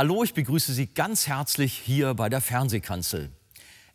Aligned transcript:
Hallo, 0.00 0.24
ich 0.24 0.32
begrüße 0.32 0.72
Sie 0.72 0.86
ganz 0.86 1.26
herzlich 1.26 1.74
hier 1.74 2.14
bei 2.14 2.30
der 2.30 2.40
Fernsehkanzel. 2.40 3.28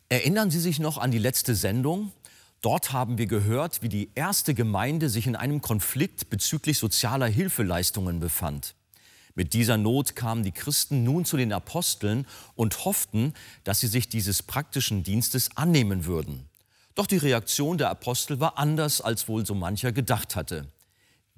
Erinnern 0.08 0.52
Sie 0.52 0.60
sich 0.60 0.78
noch 0.78 0.98
an 0.98 1.10
die 1.10 1.18
letzte 1.18 1.56
Sendung? 1.56 2.12
Dort 2.60 2.92
haben 2.92 3.18
wir 3.18 3.26
gehört, 3.26 3.82
wie 3.82 3.88
die 3.88 4.10
erste 4.14 4.54
Gemeinde 4.54 5.08
sich 5.08 5.26
in 5.26 5.34
einem 5.34 5.60
Konflikt 5.62 6.30
bezüglich 6.30 6.78
sozialer 6.78 7.26
Hilfeleistungen 7.26 8.20
befand. 8.20 8.76
Mit 9.34 9.52
dieser 9.52 9.78
Not 9.78 10.14
kamen 10.14 10.44
die 10.44 10.52
Christen 10.52 11.02
nun 11.02 11.24
zu 11.24 11.36
den 11.36 11.52
Aposteln 11.52 12.28
und 12.54 12.84
hofften, 12.84 13.34
dass 13.64 13.80
sie 13.80 13.88
sich 13.88 14.08
dieses 14.08 14.44
praktischen 14.44 15.02
Dienstes 15.02 15.56
annehmen 15.56 16.04
würden. 16.04 16.48
Doch 16.94 17.08
die 17.08 17.16
Reaktion 17.16 17.78
der 17.78 17.90
Apostel 17.90 18.38
war 18.38 18.58
anders, 18.58 19.00
als 19.00 19.26
wohl 19.26 19.44
so 19.44 19.56
mancher 19.56 19.90
gedacht 19.90 20.36
hatte. 20.36 20.68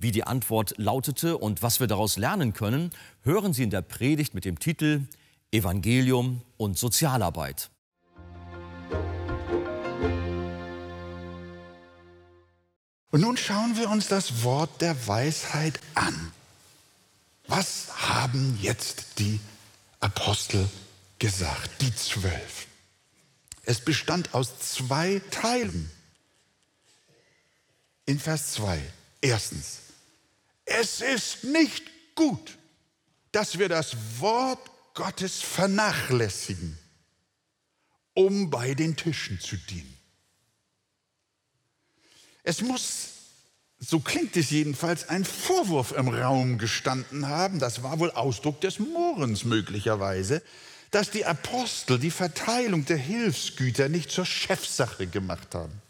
Wie 0.01 0.13
die 0.13 0.23
Antwort 0.23 0.75
lautete 0.77 1.37
und 1.37 1.61
was 1.63 1.81
wir 1.81 1.89
daraus 1.89 2.17
lernen 2.17 2.53
können, 2.53 2.91
hören 3.23 3.53
Sie 3.53 3.65
in 3.65 3.71
der 3.71 3.83
Predigt 3.83 4.33
mit 4.33 4.45
dem 4.45 4.61
Titel 4.61 5.09
Evangelium 5.51 6.43
und 6.57 6.79
Sozialarbeit. 6.79 7.71
Und 13.11 13.23
nun 13.23 13.37
schauen 13.37 13.77
wir 13.77 13.91
uns 13.91 14.07
das 14.07 14.45
Wort 14.45 14.81
der 14.81 15.09
Weisheit 15.09 15.81
an. 15.95 16.33
Was 17.49 17.89
haben 18.09 18.57
jetzt 18.61 19.19
die 19.19 19.41
Apostel 19.99 20.69
gesagt, 21.19 21.81
die 21.81 21.93
zwölf? 21.95 22.67
Es 23.65 23.81
bestand 23.81 24.33
aus 24.33 24.61
zwei 24.61 25.21
Teilen. 25.31 25.91
In 28.07 28.21
Vers 28.21 28.53
2. 28.53 28.81
Erstens, 29.21 29.88
es 30.69 31.01
ist 31.01 31.45
nicht 31.45 31.85
gut, 32.15 32.59
dass 33.33 33.59
wir 33.59 33.69
das 33.69 33.97
Wort 34.19 34.71
Gottes 34.95 35.41
vernachlässigen, 35.41 36.79
um 38.15 38.51
bei 38.51 38.75
den 38.75 38.97
Tischen 38.97 39.41
zu 39.41 39.57
dienen. 39.57 39.97
Es 42.43 42.63
muss, 42.63 43.11
so 43.79 44.01
klingt 44.01 44.37
es 44.37 44.51
jedenfalls, 44.51 45.09
ein 45.09 45.25
Vorwurf 45.25 45.93
im 45.93 46.09
Raum 46.09 46.59
gestanden 46.59 47.29
haben, 47.29 47.59
das 47.59 47.83
war 47.83 47.99
wohl 47.99 48.11
Ausdruck 48.11 48.61
des 48.61 48.79
Mohrens 48.79 49.45
möglicherweise, 49.45 50.43
dass 50.91 51.11
die 51.11 51.27
Apostel 51.27 51.99
die 51.99 52.11
Verteilung 52.11 52.87
der 52.87 52.97
Hilfsgüter 52.97 53.89
nicht 53.89 54.11
zur 54.11 54.25
Chefsache 54.25 55.07
gemacht 55.07 55.55
haben. 55.55 55.83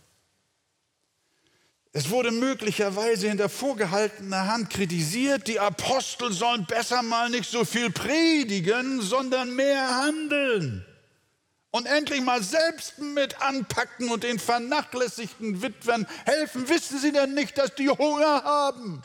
Es 1.92 2.10
wurde 2.10 2.30
möglicherweise 2.30 3.28
hinter 3.28 3.48
vorgehaltener 3.48 4.46
Hand 4.46 4.70
kritisiert, 4.70 5.48
die 5.48 5.58
Apostel 5.58 6.32
sollen 6.32 6.66
besser 6.66 7.02
mal 7.02 7.30
nicht 7.30 7.50
so 7.50 7.64
viel 7.64 7.90
predigen, 7.90 9.00
sondern 9.00 9.56
mehr 9.56 9.88
handeln. 9.88 10.84
Und 11.70 11.86
endlich 11.86 12.20
mal 12.20 12.42
selbst 12.42 12.98
mit 12.98 13.40
anpacken 13.40 14.10
und 14.10 14.22
den 14.22 14.38
vernachlässigten 14.38 15.62
Witwen 15.62 16.06
helfen. 16.24 16.68
Wissen 16.68 16.98
Sie 16.98 17.12
denn 17.12 17.34
nicht, 17.34 17.56
dass 17.58 17.74
die 17.74 17.88
Hunger 17.88 18.42
haben? 18.42 19.02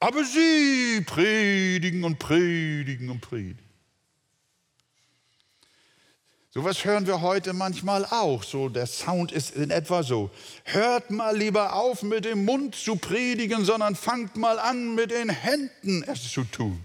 Aber 0.00 0.24
Sie 0.24 1.00
predigen 1.06 2.04
und 2.04 2.18
predigen 2.18 3.10
und 3.10 3.20
predigen. 3.20 3.67
Sowas 6.58 6.84
hören 6.84 7.06
wir 7.06 7.20
heute 7.20 7.52
manchmal 7.52 8.04
auch. 8.04 8.42
So, 8.42 8.68
der 8.68 8.88
Sound 8.88 9.30
ist 9.30 9.54
in 9.54 9.70
etwa 9.70 10.02
so. 10.02 10.28
Hört 10.64 11.08
mal 11.08 11.36
lieber 11.36 11.74
auf, 11.74 12.02
mit 12.02 12.24
dem 12.24 12.44
Mund 12.44 12.74
zu 12.74 12.96
predigen, 12.96 13.64
sondern 13.64 13.94
fangt 13.94 14.34
mal 14.34 14.58
an, 14.58 14.96
mit 14.96 15.12
den 15.12 15.28
Händen 15.28 16.02
es 16.02 16.32
zu 16.32 16.42
tun. 16.42 16.84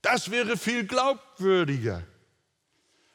Das 0.00 0.30
wäre 0.30 0.56
viel 0.56 0.86
glaubwürdiger. 0.86 2.02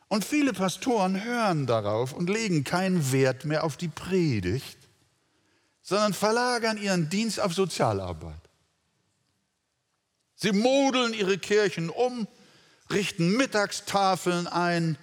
Und 0.09 0.23
viele 0.23 0.53
Pastoren 0.53 1.23
hören 1.23 1.65
darauf 1.65 2.13
und 2.13 2.29
legen 2.29 2.63
keinen 2.63 3.11
Wert 3.11 3.45
mehr 3.45 3.63
auf 3.63 3.77
die 3.77 3.87
Predigt, 3.87 4.77
sondern 5.81 6.13
verlagern 6.13 6.77
ihren 6.77 7.09
Dienst 7.09 7.39
auf 7.39 7.55
Sozialarbeit. 7.55 8.35
Sie 10.35 10.51
modeln 10.51 11.15
ihre 11.15 11.39
Kirchen 11.39 11.89
um 11.89 12.27
richten 12.91 13.35
Mittagstafeln 13.35 14.47
ein, 14.47 14.97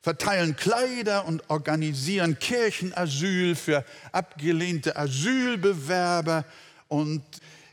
verteilen 0.00 0.56
Kleider 0.56 1.26
und 1.26 1.48
organisieren 1.48 2.38
Kirchenasyl 2.38 3.54
für 3.54 3.84
abgelehnte 4.12 4.96
Asylbewerber. 4.96 6.44
Und 6.88 7.22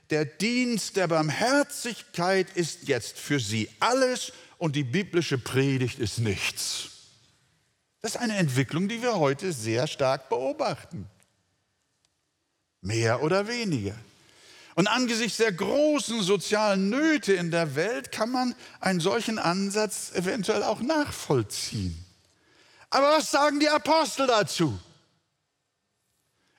der 0.09 0.25
Dienst 0.25 0.95
der 0.95 1.07
Barmherzigkeit 1.07 2.47
ist 2.55 2.87
jetzt 2.87 3.17
für 3.17 3.39
sie 3.39 3.69
alles 3.79 4.31
und 4.57 4.75
die 4.75 4.83
biblische 4.83 5.37
Predigt 5.37 5.99
ist 5.99 6.19
nichts. 6.19 6.89
Das 8.01 8.15
ist 8.15 8.21
eine 8.21 8.37
Entwicklung, 8.37 8.87
die 8.87 9.01
wir 9.01 9.19
heute 9.19 9.51
sehr 9.53 9.87
stark 9.87 10.29
beobachten. 10.29 11.07
Mehr 12.81 13.21
oder 13.21 13.47
weniger. 13.47 13.95
Und 14.81 14.87
angesichts 14.87 15.37
der 15.37 15.51
großen 15.51 16.23
sozialen 16.23 16.89
Nöte 16.89 17.33
in 17.33 17.51
der 17.51 17.75
Welt 17.75 18.11
kann 18.11 18.31
man 18.31 18.55
einen 18.79 18.99
solchen 18.99 19.37
Ansatz 19.37 20.11
eventuell 20.15 20.63
auch 20.63 20.81
nachvollziehen. 20.81 22.03
Aber 22.89 23.11
was 23.11 23.29
sagen 23.29 23.59
die 23.59 23.69
Apostel 23.69 24.25
dazu? 24.25 24.75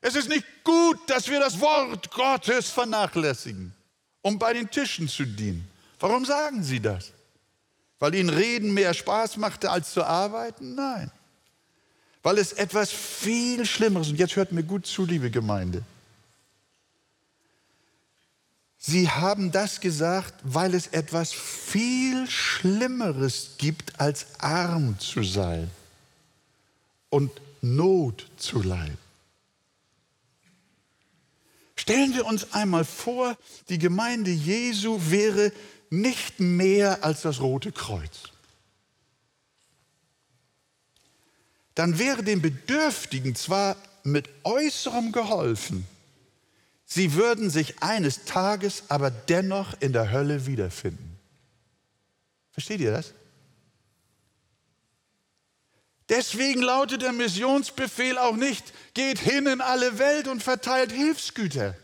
Es 0.00 0.15
ist 0.15 0.28
nicht 0.28 0.47
gut, 0.62 0.99
dass 1.09 1.27
wir 1.27 1.41
das 1.41 1.59
Wort 1.59 2.12
Gottes 2.12 2.71
vernachlässigen, 2.71 3.75
um 4.21 4.39
bei 4.39 4.53
den 4.53 4.71
Tischen 4.71 5.09
zu 5.09 5.25
dienen. 5.25 5.69
Warum 5.99 6.25
sagen 6.25 6.62
sie 6.62 6.78
das? 6.78 7.10
Weil 7.99 8.15
ihnen 8.15 8.28
Reden 8.28 8.72
mehr 8.72 8.94
Spaß 8.94 9.37
machte 9.37 9.69
als 9.69 9.93
zu 9.93 10.04
arbeiten? 10.04 10.77
Nein. 10.77 11.10
Weil 12.22 12.39
es 12.39 12.53
etwas 12.53 12.93
viel 12.93 13.66
Schlimmeres, 13.66 14.10
und 14.10 14.16
jetzt 14.21 14.37
hört 14.37 14.53
mir 14.53 14.62
gut 14.62 14.87
zu, 14.87 15.06
liebe 15.06 15.28
Gemeinde, 15.28 15.83
Sie 18.84 19.09
haben 19.09 19.53
das 19.53 19.81
gesagt, 19.81 20.34
weil 20.43 20.75
es 20.75 20.88
etwas 20.88 21.32
viel 21.32 22.28
Schlimmeres 22.28 23.50
gibt, 23.56 24.00
als 24.00 24.41
arm 24.41 24.98
zu 24.98 25.22
sein 25.22 25.70
und 27.09 27.31
Not 27.60 28.26
zu 28.38 28.60
leiden. 28.60 28.98
Stellen 31.76 32.12
wir 32.15 32.26
uns 32.26 32.53
einmal 32.53 32.84
vor, 32.84 33.37
die 33.69 33.78
Gemeinde 33.78 34.32
Jesu 34.32 34.98
wäre 35.10 35.53
nicht 35.91 36.41
mehr 36.41 37.04
als 37.04 37.22
das 37.22 37.41
Rote 37.41 37.71
Kreuz. 37.71 38.31
Dann 41.76 42.00
wäre 42.00 42.25
den 42.25 42.42
Bedürftigen 42.42 43.37
zwar 43.37 43.76
mit 44.03 44.28
äußerem 44.42 45.12
geholfen, 45.12 45.87
Sie 46.94 47.14
würden 47.14 47.48
sich 47.48 47.82
eines 47.82 48.26
Tages 48.26 48.82
aber 48.88 49.10
dennoch 49.10 49.72
in 49.80 49.94
der 49.94 50.12
Hölle 50.12 50.44
wiederfinden. 50.44 51.18
Versteht 52.50 52.80
ihr 52.80 52.91
das? 52.91 53.15
Deswegen 56.10 56.60
lautet 56.60 57.00
der 57.00 57.12
Missionsbefehl 57.12 58.18
auch 58.18 58.36
nicht, 58.36 58.74
geht 58.92 59.18
hin 59.18 59.47
in 59.47 59.62
alle 59.62 59.98
Welt 59.98 60.28
und 60.28 60.42
verteilt 60.42 60.92
Hilfsgüter. 60.92 61.74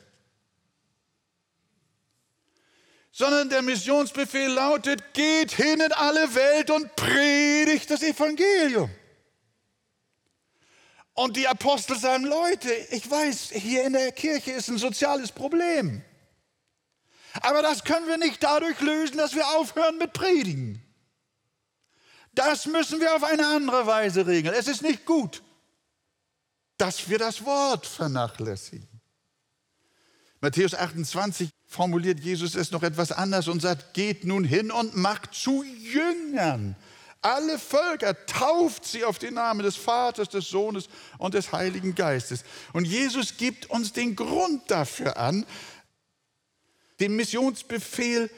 Sondern 3.11 3.49
der 3.49 3.62
Missionsbefehl 3.62 4.50
lautet, 4.50 5.14
geht 5.14 5.52
hin 5.52 5.81
in 5.81 5.93
alle 5.93 6.34
Welt 6.34 6.70
und 6.70 6.94
predigt 6.96 7.90
das 7.90 8.02
Evangelium. 8.02 8.90
Und 11.19 11.37
die 11.37 11.49
Apostel 11.49 11.99
sagen, 11.99 12.23
Leute, 12.23 12.73
ich 12.93 13.11
weiß, 13.11 13.50
hier 13.50 13.85
in 13.85 13.94
der 13.94 14.12
Kirche 14.12 14.53
ist 14.53 14.69
ein 14.69 14.79
soziales 14.79 15.32
Problem. 15.32 16.00
Aber 17.41 17.61
das 17.61 17.82
können 17.82 18.06
wir 18.06 18.19
nicht 18.19 18.41
dadurch 18.41 18.81
lösen, 18.81 19.17
dass 19.17 19.35
wir 19.35 19.44
aufhören 19.56 19.99
mit 19.99 20.12
Predigen. 20.12 20.81
Das 22.37 22.67
müssen 22.67 23.00
wir 23.00 23.17
auf 23.17 23.25
eine 23.25 23.49
andere 23.49 23.85
Weise 23.85 24.29
regeln. 24.29 24.55
Es 24.56 24.69
ist 24.69 24.82
nicht 24.82 25.06
gut, 25.06 25.43
dass 26.76 27.09
wir 27.09 27.19
das 27.19 27.44
Wort 27.44 27.85
vernachlässigen. 27.85 28.88
Matthäus 30.41 30.73
28 30.73 31.50
formuliert 31.67 32.21
Jesus 32.21 32.55
es 32.55 32.71
noch 32.71 32.85
etwas 32.85 33.11
anders 33.11 33.49
und 33.49 33.61
sagt, 33.61 33.93
geht 33.93 34.25
nun 34.25 34.44
hin 34.44 34.71
und 34.71 34.97
macht 34.97 35.35
zu 35.35 35.64
Jüngern 35.64 36.76
alle 37.20 37.59
Völker, 37.59 38.26
tauft 38.26 38.85
sie 38.85 39.05
auf 39.05 39.19
den 39.19 39.35
Namen 39.35 39.62
des 39.62 39.76
Vaters, 39.76 40.29
des 40.29 40.49
Sohnes 40.49 40.88
und 41.19 41.35
des 41.35 41.53
Heiligen 41.53 41.94
Geistes. 41.94 42.44
Und 42.73 42.85
Jesus 42.85 43.37
gibt 43.37 43.67
uns 43.70 43.93
den 43.93 44.15
Grund 44.15 44.70
dafür 44.70 45.17
an, 45.17 45.44
den 47.00 47.17
Missionsbefehl 47.17 48.31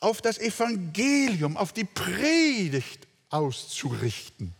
auf 0.00 0.20
das 0.20 0.38
Evangelium, 0.38 1.56
auf 1.56 1.72
die 1.72 1.84
Predigt 1.84 3.06
auszurichten, 3.30 4.54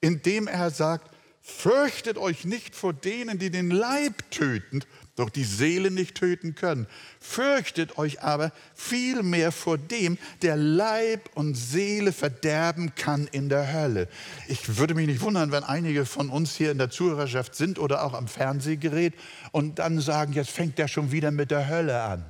indem 0.00 0.48
er 0.48 0.70
sagt, 0.70 1.10
fürchtet 1.40 2.18
euch 2.18 2.44
nicht 2.44 2.74
vor 2.74 2.92
denen, 2.92 3.38
die 3.38 3.50
den 3.50 3.70
Leib 3.70 4.30
töten, 4.30 4.84
doch 5.14 5.28
die 5.28 5.44
Seele 5.44 5.90
nicht 5.90 6.14
töten 6.14 6.54
können. 6.54 6.86
Fürchtet 7.20 7.98
euch 7.98 8.22
aber 8.22 8.50
vielmehr 8.74 9.52
vor 9.52 9.76
dem, 9.76 10.16
der 10.40 10.56
Leib 10.56 11.28
und 11.34 11.54
Seele 11.54 12.12
verderben 12.12 12.94
kann 12.94 13.28
in 13.30 13.48
der 13.48 13.72
Hölle. 13.72 14.08
Ich 14.48 14.78
würde 14.78 14.94
mich 14.94 15.06
nicht 15.06 15.20
wundern, 15.20 15.52
wenn 15.52 15.64
einige 15.64 16.06
von 16.06 16.30
uns 16.30 16.56
hier 16.56 16.70
in 16.70 16.78
der 16.78 16.90
Zuhörerschaft 16.90 17.54
sind 17.54 17.78
oder 17.78 18.04
auch 18.04 18.14
am 18.14 18.26
Fernsehgerät 18.26 19.14
und 19.50 19.78
dann 19.78 20.00
sagen, 20.00 20.32
jetzt 20.32 20.50
fängt 20.50 20.78
der 20.78 20.88
schon 20.88 21.12
wieder 21.12 21.30
mit 21.30 21.50
der 21.50 21.68
Hölle 21.68 22.02
an. 22.02 22.24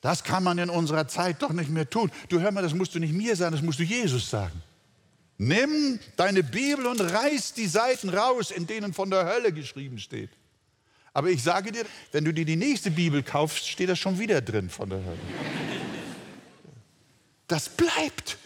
Das 0.00 0.24
kann 0.24 0.42
man 0.42 0.58
in 0.58 0.68
unserer 0.68 1.08
Zeit 1.08 1.40
doch 1.40 1.52
nicht 1.52 1.70
mehr 1.70 1.88
tun. 1.88 2.10
Du 2.28 2.40
hör 2.40 2.50
mal, 2.50 2.62
das 2.62 2.74
musst 2.74 2.94
du 2.94 2.98
nicht 2.98 3.14
mir 3.14 3.36
sagen, 3.36 3.52
das 3.52 3.62
musst 3.62 3.78
du 3.78 3.84
Jesus 3.84 4.28
sagen. 4.28 4.60
Nimm 5.38 5.98
deine 6.16 6.42
Bibel 6.42 6.86
und 6.86 7.00
reiß 7.00 7.54
die 7.54 7.66
Seiten 7.66 8.08
raus, 8.08 8.50
in 8.50 8.66
denen 8.66 8.92
von 8.92 9.10
der 9.10 9.24
Hölle 9.24 9.52
geschrieben 9.52 9.98
steht. 9.98 10.30
Aber 11.14 11.30
ich 11.30 11.42
sage 11.44 11.70
dir, 11.70 11.86
wenn 12.10 12.24
du 12.24 12.34
dir 12.34 12.44
die 12.44 12.56
nächste 12.56 12.90
Bibel 12.90 13.22
kaufst, 13.22 13.68
steht 13.68 13.88
das 13.88 14.00
schon 14.00 14.18
wieder 14.18 14.42
drin 14.42 14.68
von 14.68 14.90
der 14.90 14.98
Hölle. 14.98 15.18
Das 17.46 17.68
bleibt. 17.68 18.36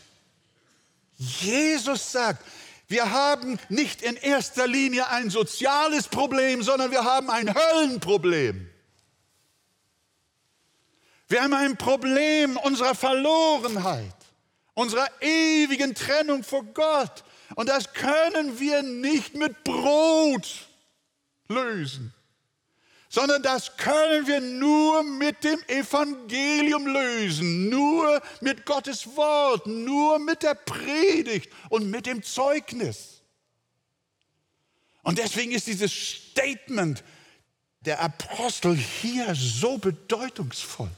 Jesus 1.17 2.13
sagt, 2.13 2.45
wir 2.87 3.11
haben 3.11 3.59
nicht 3.71 4.03
in 4.03 4.17
erster 4.17 4.67
Linie 4.67 5.09
ein 5.09 5.31
soziales 5.31 6.09
Problem, 6.09 6.63
sondern 6.63 6.91
wir 6.91 7.05
haben 7.05 7.31
ein 7.31 7.55
Höllenproblem. 7.55 8.69
Wir 11.29 11.43
haben 11.43 11.55
ein 11.55 11.77
Problem 11.79 12.59
unserer 12.59 12.95
Verlorenheit, 12.95 14.15
unserer 14.75 15.09
ewigen 15.23 15.95
Trennung 15.95 16.45
vor 16.45 16.65
Gott. 16.65 17.25
Und 17.55 17.71
das 17.71 17.95
können 17.95 18.61
wir 18.61 18.83
nicht 18.83 19.35
mit 19.35 19.65
Brot 19.65 20.69
lösen 21.49 22.13
sondern 23.09 23.43
das 23.43 23.77
können 23.77 24.27
wir 24.27 24.41
nur 24.41 25.03
mit 25.03 25.43
dem 25.43 25.63
Evangelium 25.67 26.87
lösen, 26.87 27.69
nur 27.69 28.21
mit 28.41 28.67
Gottes 28.67 29.17
Wort, 29.17 29.67
nur 29.67 30.19
mit 30.19 30.43
der 30.43 30.55
Predigt 30.55 31.51
und 31.71 31.91
mit 31.91 32.07
dem 32.07 32.23
Zeugnis. 32.23 33.23
Und 35.03 35.19
deswegen 35.19 35.53
ist 35.53 35.67
dieses 35.67 35.93
Statement 35.93 37.03
der 37.81 38.01
Apostel 38.01 38.77
hier 38.77 39.35
so 39.35 39.79
bedeutungsvoll. 39.79 40.91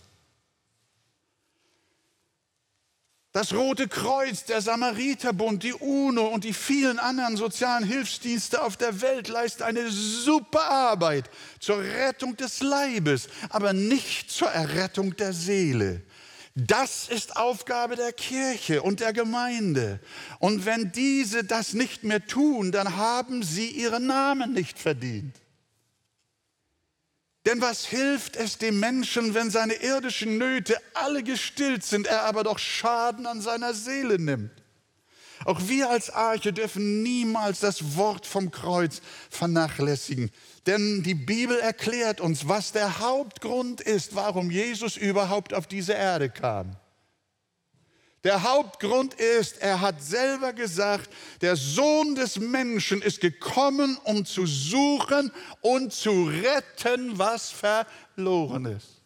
Das 3.32 3.54
Rote 3.54 3.86
Kreuz, 3.86 4.44
der 4.44 4.60
Samariterbund, 4.60 5.62
die 5.62 5.72
UNO 5.72 6.26
und 6.26 6.42
die 6.42 6.52
vielen 6.52 6.98
anderen 6.98 7.36
sozialen 7.36 7.84
Hilfsdienste 7.84 8.60
auf 8.60 8.76
der 8.76 9.00
Welt 9.02 9.28
leisten 9.28 9.62
eine 9.62 9.88
super 9.88 10.68
Arbeit 10.68 11.30
zur 11.60 11.78
Rettung 11.78 12.36
des 12.36 12.60
Leibes, 12.60 13.28
aber 13.50 13.72
nicht 13.72 14.32
zur 14.32 14.48
Errettung 14.48 15.14
der 15.14 15.32
Seele. 15.32 16.02
Das 16.56 17.08
ist 17.08 17.36
Aufgabe 17.36 17.94
der 17.94 18.12
Kirche 18.12 18.82
und 18.82 18.98
der 18.98 19.12
Gemeinde. 19.12 20.00
Und 20.40 20.66
wenn 20.66 20.90
diese 20.90 21.44
das 21.44 21.72
nicht 21.72 22.02
mehr 22.02 22.26
tun, 22.26 22.72
dann 22.72 22.96
haben 22.96 23.44
sie 23.44 23.68
ihren 23.68 24.08
Namen 24.08 24.52
nicht 24.52 24.76
verdient. 24.76 25.36
Denn 27.50 27.60
was 27.60 27.84
hilft 27.84 28.36
es 28.36 28.58
dem 28.58 28.78
Menschen, 28.78 29.34
wenn 29.34 29.50
seine 29.50 29.74
irdischen 29.74 30.38
Nöte 30.38 30.76
alle 30.94 31.24
gestillt 31.24 31.82
sind, 31.82 32.06
er 32.06 32.22
aber 32.22 32.44
doch 32.44 32.60
Schaden 32.60 33.26
an 33.26 33.40
seiner 33.40 33.74
Seele 33.74 34.20
nimmt? 34.20 34.52
Auch 35.44 35.60
wir 35.66 35.90
als 35.90 36.10
Arche 36.10 36.52
dürfen 36.52 37.02
niemals 37.02 37.58
das 37.58 37.96
Wort 37.96 38.24
vom 38.24 38.52
Kreuz 38.52 39.02
vernachlässigen. 39.30 40.30
Denn 40.66 41.02
die 41.02 41.16
Bibel 41.16 41.58
erklärt 41.58 42.20
uns, 42.20 42.46
was 42.46 42.70
der 42.70 43.00
Hauptgrund 43.00 43.80
ist, 43.80 44.14
warum 44.14 44.52
Jesus 44.52 44.96
überhaupt 44.96 45.52
auf 45.52 45.66
diese 45.66 45.94
Erde 45.94 46.30
kam. 46.30 46.76
Der 48.22 48.42
Hauptgrund 48.42 49.14
ist, 49.14 49.58
er 49.58 49.80
hat 49.80 50.02
selber 50.02 50.52
gesagt, 50.52 51.08
der 51.40 51.56
Sohn 51.56 52.14
des 52.14 52.38
Menschen 52.38 53.00
ist 53.00 53.20
gekommen, 53.20 53.96
um 54.04 54.26
zu 54.26 54.44
suchen 54.44 55.32
und 55.62 55.92
zu 55.92 56.24
retten, 56.24 57.18
was 57.18 57.50
verloren 57.50 58.66
ist. 58.66 59.00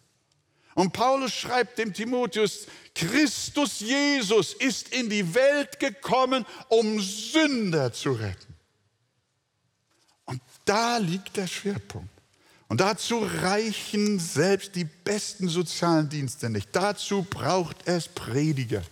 Und 0.75 0.93
Paulus 0.93 1.33
schreibt 1.33 1.79
dem 1.79 1.95
Timotheus, 1.95 2.67
Christus 2.95 3.79
Jesus 3.79 4.55
ist 4.55 4.89
in 4.93 5.09
die 5.09 5.35
Welt 5.35 5.79
gekommen, 5.79 6.45
um 6.69 6.99
Sünder 7.01 7.93
zu 7.93 8.13
retten. 8.13 8.55
Und 10.25 10.41
da 10.65 10.97
liegt 10.97 11.37
der 11.37 11.47
Schwerpunkt. 11.47 12.14
Und 12.69 12.81
dazu 12.81 13.19
reichen 13.43 14.19
selbst 14.19 14.75
die 14.75 14.85
besten 14.85 15.49
sozialen 15.49 16.09
Dienste 16.09 16.49
nicht. 16.49 16.71
Dazu 16.73 17.27
braucht 17.29 17.87
es 17.87 18.09
Prediger. 18.09 18.83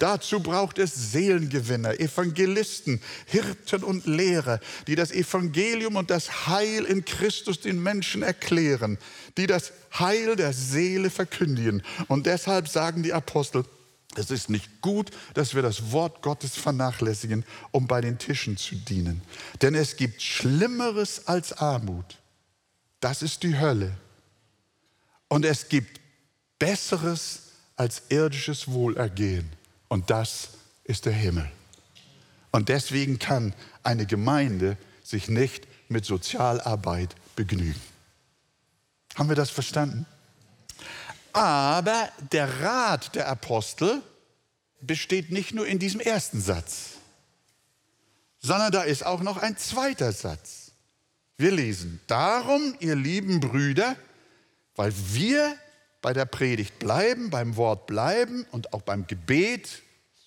Dazu 0.00 0.40
braucht 0.40 0.78
es 0.78 1.12
Seelengewinner, 1.12 2.00
Evangelisten, 2.00 3.00
Hirten 3.26 3.84
und 3.84 4.06
Lehrer, 4.06 4.58
die 4.88 4.96
das 4.96 5.12
Evangelium 5.12 5.94
und 5.94 6.10
das 6.10 6.48
Heil 6.48 6.84
in 6.84 7.04
Christus 7.04 7.60
den 7.60 7.80
Menschen 7.80 8.22
erklären, 8.22 8.98
die 9.36 9.46
das 9.46 9.72
Heil 9.96 10.34
der 10.34 10.52
Seele 10.52 11.08
verkündigen. 11.08 11.82
Und 12.08 12.26
deshalb 12.26 12.68
sagen 12.68 13.04
die 13.04 13.12
Apostel, 13.12 13.64
es 14.16 14.32
ist 14.32 14.50
nicht 14.50 14.80
gut, 14.80 15.10
dass 15.34 15.54
wir 15.54 15.62
das 15.62 15.92
Wort 15.92 16.20
Gottes 16.20 16.56
vernachlässigen, 16.56 17.44
um 17.70 17.86
bei 17.86 18.00
den 18.00 18.18
Tischen 18.18 18.56
zu 18.56 18.74
dienen. 18.74 19.22
Denn 19.62 19.76
es 19.76 19.96
gibt 19.96 20.20
Schlimmeres 20.20 21.28
als 21.28 21.52
Armut. 21.52 22.19
Das 23.00 23.22
ist 23.22 23.42
die 23.42 23.58
Hölle. 23.58 23.92
Und 25.28 25.44
es 25.44 25.68
gibt 25.68 26.00
Besseres 26.58 27.52
als 27.76 28.02
irdisches 28.10 28.70
Wohlergehen. 28.70 29.50
Und 29.88 30.10
das 30.10 30.50
ist 30.84 31.06
der 31.06 31.12
Himmel. 31.12 31.50
Und 32.52 32.68
deswegen 32.68 33.18
kann 33.18 33.54
eine 33.82 34.06
Gemeinde 34.06 34.76
sich 35.02 35.28
nicht 35.28 35.66
mit 35.88 36.04
Sozialarbeit 36.04 37.14
begnügen. 37.36 37.80
Haben 39.16 39.28
wir 39.28 39.36
das 39.36 39.50
verstanden? 39.50 40.06
Aber 41.32 42.08
der 42.32 42.60
Rat 42.60 43.14
der 43.14 43.28
Apostel 43.28 44.02
besteht 44.80 45.30
nicht 45.30 45.54
nur 45.54 45.66
in 45.66 45.78
diesem 45.78 46.00
ersten 46.00 46.40
Satz, 46.40 46.96
sondern 48.40 48.72
da 48.72 48.82
ist 48.82 49.04
auch 49.04 49.20
noch 49.20 49.36
ein 49.36 49.56
zweiter 49.56 50.12
Satz. 50.12 50.69
Wir 51.40 51.52
lesen, 51.52 52.00
darum, 52.06 52.74
ihr 52.80 52.94
lieben 52.94 53.40
Brüder, 53.40 53.96
weil 54.76 54.92
wir 55.14 55.56
bei 56.02 56.12
der 56.12 56.26
Predigt 56.26 56.78
bleiben, 56.78 57.30
beim 57.30 57.56
Wort 57.56 57.86
bleiben 57.86 58.44
und 58.50 58.74
auch 58.74 58.82
beim 58.82 59.06
Gebet, 59.06 59.80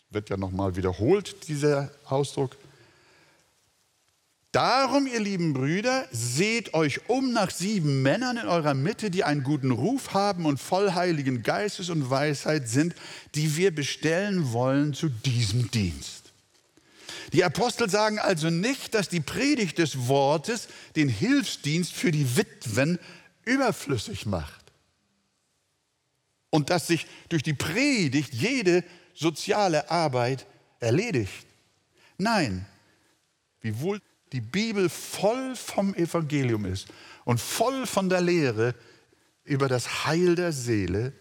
wird 0.09 0.31
ja 0.31 0.37
nochmal 0.37 0.75
wiederholt, 0.75 1.47
dieser 1.47 1.91
Ausdruck. 2.05 2.57
Darum, 4.51 5.05
ihr 5.05 5.19
lieben 5.19 5.53
Brüder, 5.53 6.07
seht 6.11 6.73
euch 6.73 7.07
um 7.07 7.31
nach 7.31 7.51
sieben 7.51 8.01
Männern 8.01 8.37
in 8.37 8.47
eurer 8.47 8.73
Mitte, 8.73 9.11
die 9.11 9.23
einen 9.23 9.43
guten 9.43 9.69
Ruf 9.69 10.15
haben 10.15 10.47
und 10.47 10.59
voll 10.59 10.93
heiligen 10.93 11.43
Geistes 11.43 11.91
und 11.91 12.09
Weisheit 12.09 12.67
sind, 12.67 12.95
die 13.35 13.55
wir 13.55 13.69
bestellen 13.69 14.51
wollen 14.51 14.95
zu 14.95 15.09
diesem 15.09 15.69
Dienst. 15.69 16.22
Die 17.33 17.43
Apostel 17.43 17.89
sagen 17.89 18.19
also 18.19 18.51
nicht, 18.51 18.93
dass 18.93 19.09
die 19.09 19.19
Predigt 19.19 19.79
des 19.79 20.07
Wortes 20.07 20.67
den 20.95 21.09
Hilfsdienst 21.09 21.91
für 21.91 22.11
die 22.11 22.37
Witwen 22.37 22.99
überflüssig 23.43 24.27
macht 24.27 24.71
und 26.51 26.69
dass 26.69 26.85
sich 26.85 27.07
durch 27.29 27.41
die 27.41 27.55
Predigt 27.55 28.33
jede 28.33 28.83
soziale 29.15 29.89
Arbeit 29.89 30.45
erledigt. 30.79 31.47
Nein, 32.19 32.67
wiewohl 33.61 33.99
die 34.31 34.41
Bibel 34.41 34.87
voll 34.87 35.55
vom 35.55 35.95
Evangelium 35.95 36.65
ist 36.65 36.87
und 37.25 37.39
voll 37.39 37.87
von 37.87 38.09
der 38.09 38.21
Lehre 38.21 38.75
über 39.43 39.67
das 39.67 40.05
Heil 40.05 40.35
der 40.35 40.51
Seele, 40.51 41.13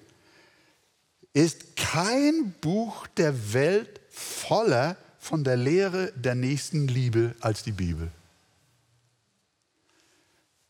ist 1.32 1.76
kein 1.76 2.54
Buch 2.60 3.06
der 3.06 3.54
Welt 3.54 4.00
voller 4.10 4.98
von 5.22 5.44
der 5.44 5.56
Lehre 5.56 6.12
der 6.16 6.34
nächsten 6.34 6.88
Liebe 6.88 7.36
als 7.40 7.62
die 7.62 7.70
Bibel. 7.70 8.10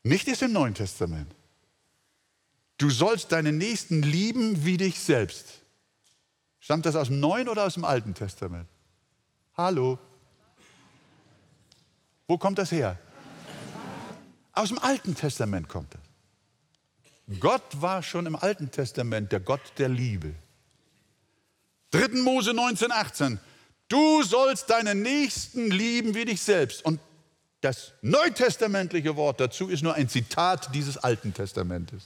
Nicht 0.02 0.28
ist 0.28 0.42
im 0.42 0.52
Neuen 0.52 0.74
Testament. 0.74 1.34
Du 2.76 2.90
sollst 2.90 3.32
deinen 3.32 3.56
Nächsten 3.56 4.02
lieben 4.02 4.62
wie 4.66 4.76
dich 4.76 5.00
selbst. 5.00 5.62
Stammt 6.60 6.84
das 6.84 6.96
aus 6.96 7.06
dem 7.08 7.18
Neuen 7.18 7.48
oder 7.48 7.64
aus 7.64 7.74
dem 7.74 7.86
Alten 7.86 8.12
Testament? 8.12 8.68
Hallo? 9.56 9.98
Wo 12.28 12.36
kommt 12.36 12.58
das 12.58 12.72
her? 12.72 12.98
Aus 14.52 14.68
dem 14.68 14.78
Alten 14.80 15.14
Testament 15.14 15.66
kommt 15.66 15.94
das. 15.94 17.40
Gott 17.40 17.80
war 17.80 18.02
schon 18.02 18.26
im 18.26 18.36
Alten 18.36 18.70
Testament 18.70 19.32
der 19.32 19.40
Gott 19.40 19.72
der 19.78 19.88
Liebe. 19.88 20.34
3. 21.92 22.20
Mose 22.20 22.52
19, 22.52 22.92
18. 22.92 23.40
Du 23.92 24.22
sollst 24.22 24.70
deinen 24.70 25.02
Nächsten 25.02 25.70
lieben 25.70 26.14
wie 26.14 26.24
dich 26.24 26.40
selbst. 26.40 26.82
Und 26.82 26.98
Das 27.60 27.92
neutestamentliche 28.00 29.14
Wort 29.16 29.38
dazu 29.38 29.68
ist 29.68 29.82
nur 29.82 29.94
ein 29.94 30.08
Zitat 30.08 30.74
dieses 30.74 30.96
Alten 30.96 31.32
Testamentes. 31.34 32.04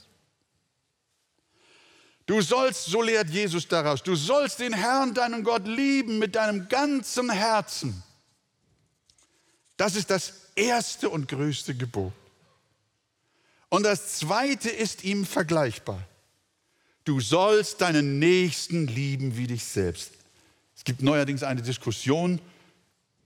Du 2.25 2.41
sollst, 2.41 2.85
so 2.85 3.01
lehrt 3.01 3.29
Jesus 3.29 3.67
daraus, 3.69 4.03
du 4.03 4.15
sollst 4.15 4.59
den 4.59 4.73
Herrn, 4.73 5.13
deinen 5.13 5.43
Gott, 5.43 5.65
lieben 5.65 6.19
mit 6.19 6.35
deinem 6.35 6.67
ganzen 6.67 7.29
Herzen. 7.29 8.03
Das 9.77 9.95
ist 9.95 10.11
das 10.11 10.33
erste 10.55 11.09
und 11.09 11.29
größte 11.29 11.73
Gebot. 11.73 12.11
Und 13.69 13.83
das 13.83 14.17
zweite 14.19 14.69
ist 14.69 15.05
ihm 15.05 15.25
vergleichbar. 15.25 16.05
Du 17.05 17.21
sollst 17.21 17.79
deinen 17.79 18.19
Nächsten 18.19 18.87
lieben 18.87 19.37
wie 19.37 19.47
dich 19.47 19.63
selbst. 19.63 20.16
Es 20.87 20.89
gibt 20.89 21.01
neuerdings 21.01 21.43
eine 21.43 21.61
Diskussion. 21.61 22.39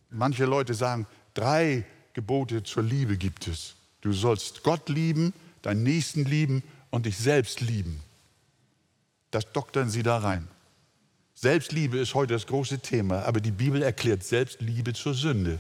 Manche 0.10 0.46
Leute 0.46 0.74
sagen, 0.74 1.06
drei 1.36 1.86
Gebote 2.14 2.64
zur 2.64 2.82
Liebe 2.82 3.18
gibt 3.18 3.48
es. 3.48 3.76
Du 4.02 4.14
sollst 4.14 4.64
Gott 4.64 4.90
lieben, 4.90 5.32
deinen 5.62 5.84
Nächsten 5.84 6.26
lieben 6.26 6.64
und 6.90 7.06
dich 7.06 7.20
selbst 7.20 7.62
lieben. 7.62 8.00
Das 9.30 9.44
doktern 9.54 9.92
sie 9.92 10.02
da 10.02 10.18
rein. 10.18 10.48
Selbstliebe 11.36 12.00
ist 12.00 12.16
heute 12.16 12.34
das 12.34 12.48
große 12.48 12.80
Thema, 12.80 13.26
aber 13.26 13.40
die 13.40 13.52
Bibel 13.52 13.84
erklärt 13.84 14.24
Selbstliebe 14.24 14.94
zur 14.94 15.14
Sünde. 15.14 15.60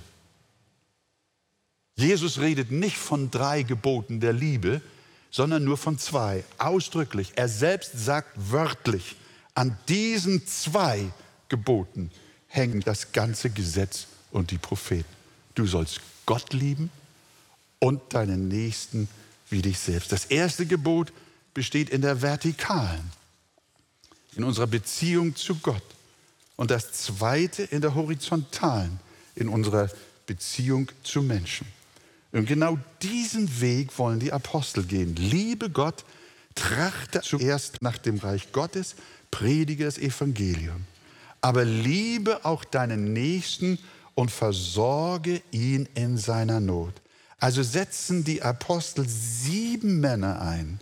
Jesus 1.97 2.39
redet 2.39 2.71
nicht 2.71 2.97
von 2.97 3.29
drei 3.29 3.61
Geboten 3.61 4.19
der 4.19 4.33
Liebe, 4.33 4.81
sondern 5.29 5.63
nur 5.63 5.77
von 5.77 5.99
zwei, 5.99 6.45
ausdrücklich. 6.57 7.33
Er 7.35 7.47
selbst 7.47 7.91
sagt 7.93 8.31
wörtlich, 8.51 9.17
an 9.53 9.77
diesen 9.87 10.47
zwei 10.47 11.11
Geboten 11.51 12.09
hängen 12.47 12.79
das 12.79 13.11
ganze 13.11 13.49
Gesetz 13.49 14.07
und 14.31 14.51
die 14.51 14.57
Propheten. 14.57 15.13
Du 15.53 15.67
sollst 15.67 15.99
Gott 16.25 16.53
lieben 16.53 16.89
und 17.79 18.01
deinen 18.13 18.47
Nächsten 18.47 19.09
wie 19.49 19.61
dich 19.61 19.77
selbst. 19.77 20.13
Das 20.13 20.25
erste 20.25 20.65
Gebot 20.65 21.11
besteht 21.53 21.89
in 21.89 22.01
der 22.01 22.21
Vertikalen, 22.21 23.11
in 24.37 24.45
unserer 24.45 24.67
Beziehung 24.67 25.35
zu 25.35 25.55
Gott. 25.55 25.83
Und 26.55 26.71
das 26.71 26.93
zweite 26.93 27.63
in 27.63 27.81
der 27.81 27.95
Horizontalen, 27.95 29.01
in 29.35 29.49
unserer 29.49 29.89
Beziehung 30.25 30.89
zu 31.03 31.21
Menschen. 31.21 31.67
Und 32.31 32.45
genau 32.45 32.79
diesen 33.01 33.59
Weg 33.59 33.97
wollen 33.99 34.21
die 34.21 34.31
Apostel 34.31 34.85
gehen. 34.85 35.17
Liebe 35.17 35.69
Gott, 35.69 36.05
trachte 36.55 37.19
zuerst 37.21 37.81
nach 37.81 37.97
dem 37.97 38.19
Reich 38.19 38.53
Gottes, 38.53 38.95
predige 39.31 39.83
das 39.83 39.97
Evangelium. 39.97 40.85
Aber 41.41 41.65
liebe 41.65 42.45
auch 42.45 42.63
deinen 42.63 43.13
Nächsten 43.13 43.79
und 44.15 44.31
versorge 44.31 45.41
ihn 45.51 45.89
in 45.95 46.17
seiner 46.17 46.59
Not. 46.59 46.93
Also 47.39 47.63
setzen 47.63 48.23
die 48.23 48.43
Apostel 48.43 49.07
sieben 49.07 49.99
Männer 49.99 50.41
ein, 50.41 50.79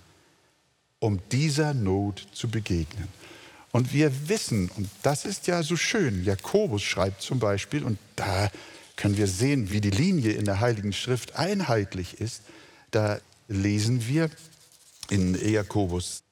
um 1.00 1.22
dieser 1.32 1.74
Not 1.74 2.28
zu 2.34 2.50
begegnen. 2.50 3.08
Und 3.72 3.94
wir 3.94 4.28
wissen, 4.28 4.70
und 4.75 4.89
das 5.04 5.25
ist 5.25 5.48
ja 5.48 5.63
so 5.63 5.78
schön, 5.78 6.24
Jakobus 6.25 6.82
schreibt 6.82 7.22
zum 7.22 7.39
Beispiel, 7.39 7.84
und 7.84 7.98
da 8.16 8.51
können 8.96 9.16
wir 9.16 9.28
sehen, 9.28 9.72
wie 9.72 9.80
die 9.80 9.92
Linie 9.92 10.34
in 10.34 10.44
der 10.44 10.60
Heiligen 10.60 10.92
Schrift 10.92 11.36
einheitlich 11.36 12.20
ist. 12.20 12.42
Da 12.92 13.22
lesen 13.48 14.06
wir 14.08 14.30
in 15.10 15.36
Jakobus 15.50 16.24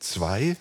2, 0.00 0.56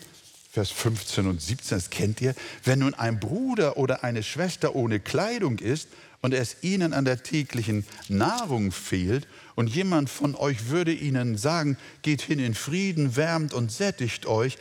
Vers 0.55 0.71
15 0.71 1.27
und 1.27 1.41
17, 1.41 1.77
das 1.77 1.89
kennt 1.89 2.21
ihr. 2.21 2.33
Wenn 2.63 2.79
nun 2.79 2.93
ein 2.93 3.19
Bruder 3.19 3.75
oder 3.75 4.05
eine 4.05 4.23
Schwester 4.23 4.73
ohne 4.73 5.01
Kleidung 5.01 5.59
ist 5.59 5.89
und 6.21 6.33
es 6.33 6.55
ihnen 6.61 6.93
an 6.93 7.03
der 7.03 7.23
täglichen 7.23 7.85
Nahrung 8.07 8.71
fehlt 8.71 9.27
und 9.55 9.67
jemand 9.67 10.09
von 10.09 10.33
euch 10.33 10.69
würde 10.69 10.93
ihnen 10.93 11.37
sagen, 11.37 11.77
geht 12.03 12.21
hin 12.21 12.39
in 12.39 12.55
Frieden, 12.55 13.17
wärmt 13.17 13.53
und 13.53 13.69
sättigt 13.69 14.27
euch, 14.27 14.57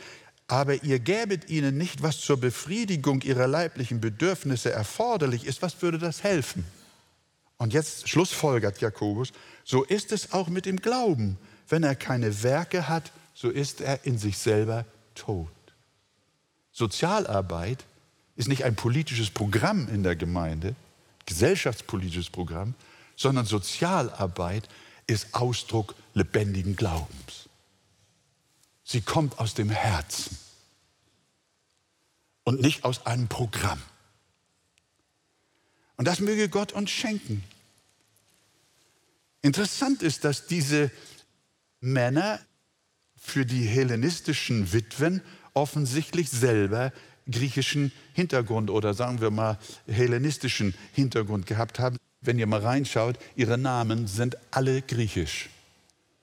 aber 0.47 0.83
ihr 0.83 0.99
gäbet 0.99 1.49
ihnen 1.49 1.77
nicht, 1.77 2.03
was 2.03 2.19
zur 2.19 2.41
Befriedigung 2.41 3.21
ihrer 3.21 3.47
leiblichen 3.47 4.01
Bedürfnisse 4.01 4.73
erforderlich 4.73 5.45
ist, 5.45 5.61
was 5.61 5.81
würde 5.81 5.97
das 5.97 6.23
helfen? 6.23 6.65
Und 7.55 7.71
jetzt 7.71 8.09
schlussfolgert 8.09 8.81
Jakobus, 8.81 9.31
so 9.63 9.85
ist 9.85 10.11
es 10.11 10.33
auch 10.33 10.49
mit 10.49 10.65
dem 10.65 10.81
Glauben. 10.81 11.37
Wenn 11.69 11.83
er 11.83 11.95
keine 11.95 12.43
Werke 12.43 12.89
hat, 12.89 13.13
so 13.33 13.49
ist 13.49 13.79
er 13.79 14.05
in 14.05 14.17
sich 14.17 14.37
selber 14.37 14.83
tot. 15.15 15.47
Sozialarbeit 16.75 17.85
ist 18.35 18.49
nicht 18.49 18.65
ein 18.65 18.75
politisches 18.75 19.29
Programm 19.29 19.87
in 19.87 20.03
der 20.03 20.17
Gemeinde, 20.17 20.75
gesellschaftspolitisches 21.25 22.29
Programm, 22.29 22.75
sondern 23.15 23.45
Sozialarbeit 23.45 24.67
ist 25.07 25.33
Ausdruck 25.33 25.95
lebendigen 26.13 26.75
Glaubens. 26.75 27.47
Sie 28.83 28.99
kommt 28.99 29.39
aus 29.39 29.53
dem 29.53 29.69
Herzen 29.69 30.37
und 32.43 32.59
nicht 32.59 32.83
aus 32.83 33.05
einem 33.05 33.29
Programm. 33.29 33.81
Und 35.95 36.09
das 36.09 36.19
möge 36.19 36.49
Gott 36.49 36.73
uns 36.73 36.91
schenken. 36.91 37.41
Interessant 39.41 40.03
ist, 40.03 40.25
dass 40.25 40.45
diese 40.45 40.91
Männer 41.79 42.41
für 43.15 43.45
die 43.45 43.63
hellenistischen 43.65 44.73
Witwen 44.73 45.21
offensichtlich 45.55 46.29
selber 46.29 46.93
griechischen 47.29 47.91
Hintergrund 48.13 48.69
oder 48.69 48.93
sagen 48.93 49.19
wir 49.21 49.31
mal 49.31 49.57
hellenistischen 49.87 50.75
Hintergrund 50.93 51.47
gehabt 51.47 51.79
haben. 51.79 51.97
Wenn 52.21 52.37
ihr 52.37 52.47
mal 52.47 52.61
reinschaut, 52.61 53.17
ihre 53.35 53.57
Namen 53.57 54.07
sind 54.07 54.37
alle 54.51 54.81
griechisch. 54.81 55.49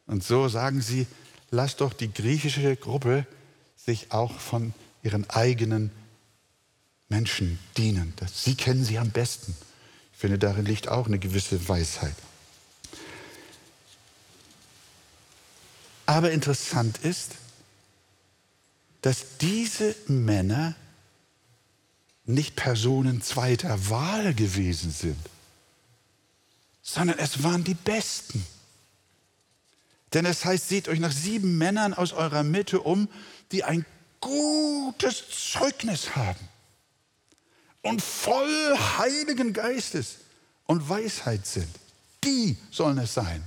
Und 0.06 0.22
so 0.22 0.48
sagen 0.48 0.80
sie, 0.80 1.06
lasst 1.50 1.80
doch 1.80 1.92
die 1.92 2.12
griechische 2.12 2.76
Gruppe 2.76 3.26
sich 3.76 4.12
auch 4.12 4.38
von 4.38 4.74
ihren 5.02 5.28
eigenen 5.30 5.90
Menschen 7.08 7.58
dienen. 7.76 8.14
Sie 8.32 8.54
kennen 8.54 8.84
sie 8.84 8.98
am 8.98 9.10
besten. 9.10 9.56
Ich 10.12 10.18
finde, 10.18 10.38
darin 10.38 10.64
liegt 10.64 10.88
auch 10.88 11.06
eine 11.06 11.18
gewisse 11.18 11.68
Weisheit. 11.68 12.14
Aber 16.06 16.30
interessant 16.30 16.98
ist, 16.98 17.32
dass 19.02 19.38
diese 19.40 19.94
Männer 20.06 20.74
nicht 22.24 22.56
Personen 22.56 23.20
zweiter 23.20 23.90
Wahl 23.90 24.32
gewesen 24.32 24.92
sind, 24.92 25.18
sondern 26.82 27.18
es 27.18 27.42
waren 27.42 27.64
die 27.64 27.74
Besten. 27.74 28.46
Denn 30.14 30.24
es 30.24 30.44
heißt, 30.44 30.68
seht 30.68 30.88
euch 30.88 31.00
nach 31.00 31.12
sieben 31.12 31.58
Männern 31.58 31.94
aus 31.94 32.12
eurer 32.12 32.42
Mitte 32.42 32.80
um, 32.80 33.08
die 33.50 33.64
ein 33.64 33.84
gutes 34.20 35.24
Zeugnis 35.52 36.14
haben 36.14 36.48
und 37.82 38.00
voll 38.00 38.78
Heiligen 38.98 39.52
Geistes 39.52 40.18
und 40.66 40.88
Weisheit 40.88 41.46
sind. 41.46 41.68
Die 42.22 42.56
sollen 42.70 42.98
es 42.98 43.14
sein. 43.14 43.42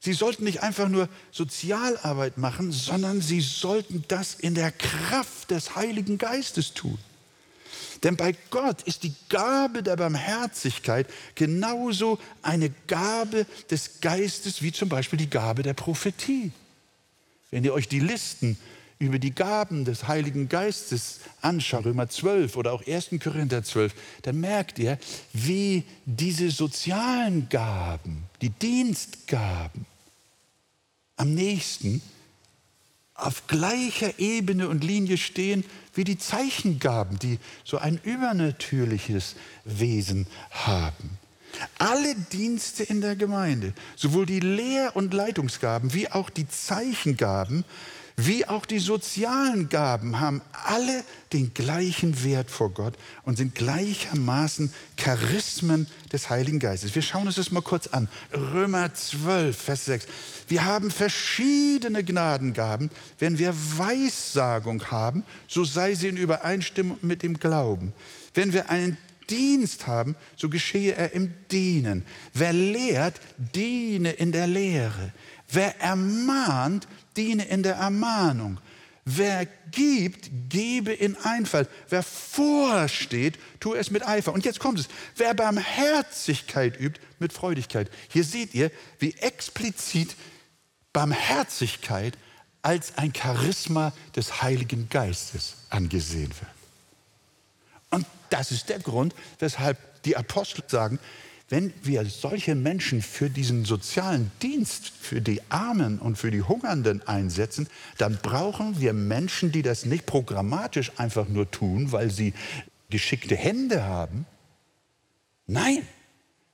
Sie 0.00 0.12
sollten 0.12 0.44
nicht 0.44 0.62
einfach 0.62 0.88
nur 0.88 1.08
Sozialarbeit 1.32 2.38
machen, 2.38 2.70
sondern 2.70 3.20
sie 3.20 3.40
sollten 3.40 4.04
das 4.08 4.34
in 4.34 4.54
der 4.54 4.70
Kraft 4.70 5.50
des 5.50 5.74
Heiligen 5.74 6.18
Geistes 6.18 6.72
tun. 6.74 6.98
Denn 8.04 8.16
bei 8.16 8.34
Gott 8.50 8.82
ist 8.82 9.02
die 9.02 9.14
Gabe 9.28 9.82
der 9.82 9.96
Barmherzigkeit 9.96 11.08
genauso 11.34 12.18
eine 12.42 12.70
Gabe 12.86 13.44
des 13.70 14.00
Geistes 14.00 14.62
wie 14.62 14.72
zum 14.72 14.88
Beispiel 14.88 15.18
die 15.18 15.30
Gabe 15.30 15.62
der 15.62 15.74
Prophetie. 15.74 16.52
Wenn 17.50 17.64
ihr 17.64 17.74
euch 17.74 17.88
die 17.88 18.00
Listen 18.00 18.56
über 18.98 19.18
die 19.18 19.34
Gaben 19.34 19.84
des 19.84 20.08
Heiligen 20.08 20.48
Geistes 20.48 21.20
anschaut, 21.40 21.84
Römer 21.84 22.08
12 22.08 22.56
oder 22.56 22.72
auch 22.72 22.86
1. 22.86 23.10
Korinther 23.22 23.62
12, 23.62 23.94
dann 24.22 24.40
merkt 24.40 24.78
ihr, 24.78 24.98
wie 25.32 25.84
diese 26.04 26.50
sozialen 26.50 27.48
Gaben, 27.48 28.24
die 28.42 28.50
Dienstgaben 28.50 29.86
am 31.16 31.34
nächsten 31.34 32.02
auf 33.14 33.46
gleicher 33.48 34.18
Ebene 34.18 34.68
und 34.68 34.84
Linie 34.84 35.16
stehen 35.16 35.64
wie 35.94 36.04
die 36.04 36.18
Zeichengaben, 36.18 37.18
die 37.18 37.38
so 37.64 37.78
ein 37.78 38.00
übernatürliches 38.02 39.34
Wesen 39.64 40.26
haben. 40.50 41.18
Alle 41.78 42.14
Dienste 42.14 42.84
in 42.84 43.00
der 43.00 43.16
Gemeinde, 43.16 43.72
sowohl 43.96 44.26
die 44.26 44.38
Lehr- 44.38 44.94
und 44.94 45.12
Leitungsgaben 45.12 45.94
wie 45.94 46.08
auch 46.08 46.30
die 46.30 46.48
Zeichengaben, 46.48 47.64
wie 48.18 48.46
auch 48.46 48.66
die 48.66 48.80
sozialen 48.80 49.68
Gaben 49.68 50.18
haben 50.18 50.42
alle 50.52 51.04
den 51.32 51.54
gleichen 51.54 52.24
Wert 52.24 52.50
vor 52.50 52.70
Gott 52.70 52.94
und 53.22 53.38
sind 53.38 53.54
gleichermaßen 53.54 54.72
Charismen 54.96 55.86
des 56.12 56.28
Heiligen 56.28 56.58
Geistes. 56.58 56.96
Wir 56.96 57.02
schauen 57.02 57.28
uns 57.28 57.36
das 57.36 57.52
mal 57.52 57.62
kurz 57.62 57.86
an. 57.86 58.08
Römer 58.32 58.92
12, 58.92 59.56
Vers 59.56 59.84
6. 59.84 60.06
Wir 60.48 60.64
haben 60.64 60.90
verschiedene 60.90 62.02
Gnadengaben. 62.02 62.90
Wenn 63.20 63.38
wir 63.38 63.54
Weissagung 63.54 64.90
haben, 64.90 65.22
so 65.46 65.64
sei 65.64 65.94
sie 65.94 66.08
in 66.08 66.16
Übereinstimmung 66.16 66.98
mit 67.02 67.22
dem 67.22 67.38
Glauben. 67.38 67.92
Wenn 68.34 68.52
wir 68.52 68.68
einen 68.68 68.96
Dienst 69.30 69.86
haben, 69.86 70.16
so 70.36 70.48
geschehe 70.48 70.94
er 70.94 71.12
im 71.12 71.34
Dienen. 71.52 72.04
Wer 72.34 72.52
lehrt, 72.52 73.20
diene 73.36 74.10
in 74.10 74.32
der 74.32 74.48
Lehre. 74.48 75.12
Wer 75.50 75.80
ermahnt, 75.80 76.86
diene 77.16 77.44
in 77.46 77.62
der 77.62 77.76
Ermahnung. 77.76 78.58
Wer 79.04 79.46
gibt, 79.70 80.28
gebe 80.50 80.92
in 80.92 81.16
Einfall. 81.16 81.66
Wer 81.88 82.02
vorsteht, 82.02 83.38
tue 83.58 83.78
es 83.78 83.90
mit 83.90 84.06
Eifer. 84.06 84.34
Und 84.34 84.44
jetzt 84.44 84.60
kommt 84.60 84.78
es. 84.78 84.88
Wer 85.16 85.32
Barmherzigkeit 85.32 86.78
übt, 86.78 87.00
mit 87.18 87.32
Freudigkeit. 87.32 87.90
Hier 88.08 88.24
seht 88.24 88.54
ihr, 88.54 88.70
wie 88.98 89.14
explizit 89.14 90.14
Barmherzigkeit 90.92 92.16
als 92.62 92.98
ein 92.98 93.14
Charisma 93.14 93.92
des 94.14 94.42
Heiligen 94.42 94.88
Geistes 94.88 95.56
angesehen 95.70 96.28
wird. 96.28 96.50
Und 97.90 98.06
das 98.30 98.50
ist 98.50 98.68
der 98.68 98.78
Grund, 98.80 99.14
weshalb 99.38 100.02
die 100.02 100.16
Apostel 100.16 100.62
sagen, 100.66 100.98
wenn 101.50 101.72
wir 101.82 102.04
solche 102.04 102.54
Menschen 102.54 103.00
für 103.00 103.30
diesen 103.30 103.64
sozialen 103.64 104.30
Dienst, 104.42 104.92
für 105.00 105.22
die 105.22 105.40
Armen 105.48 105.98
und 105.98 106.16
für 106.16 106.30
die 106.30 106.42
Hungernden 106.42 107.06
einsetzen, 107.08 107.68
dann 107.96 108.18
brauchen 108.18 108.80
wir 108.80 108.92
Menschen, 108.92 109.50
die 109.50 109.62
das 109.62 109.86
nicht 109.86 110.04
programmatisch 110.04 110.92
einfach 110.96 111.26
nur 111.28 111.50
tun, 111.50 111.90
weil 111.90 112.10
sie 112.10 112.34
geschickte 112.90 113.34
Hände 113.34 113.84
haben. 113.84 114.26
Nein, 115.46 115.86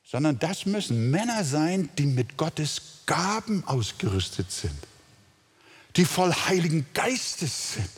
sondern 0.05 0.39
das 0.39 0.65
müssen 0.65 1.11
Männer 1.11 1.43
sein, 1.45 1.89
die 1.99 2.07
mit 2.07 2.37
Gottes 2.37 3.03
Gaben 3.07 3.65
ausgerüstet 3.67 4.53
sind, 4.53 4.79
die 5.97 6.05
voll 6.05 6.33
Heiligen 6.33 6.87
Geistes 6.95 7.75
sind, 7.75 7.91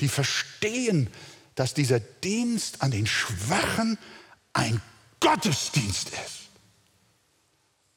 die 0.00 0.08
verstehen, 0.08 1.08
dass 1.54 1.74
dieser 1.74 2.00
Dienst 2.00 2.82
an 2.82 2.90
den 2.90 3.06
Schwachen 3.06 3.98
ein 4.52 4.80
Gottesdienst 5.20 6.08
ist. 6.08 6.48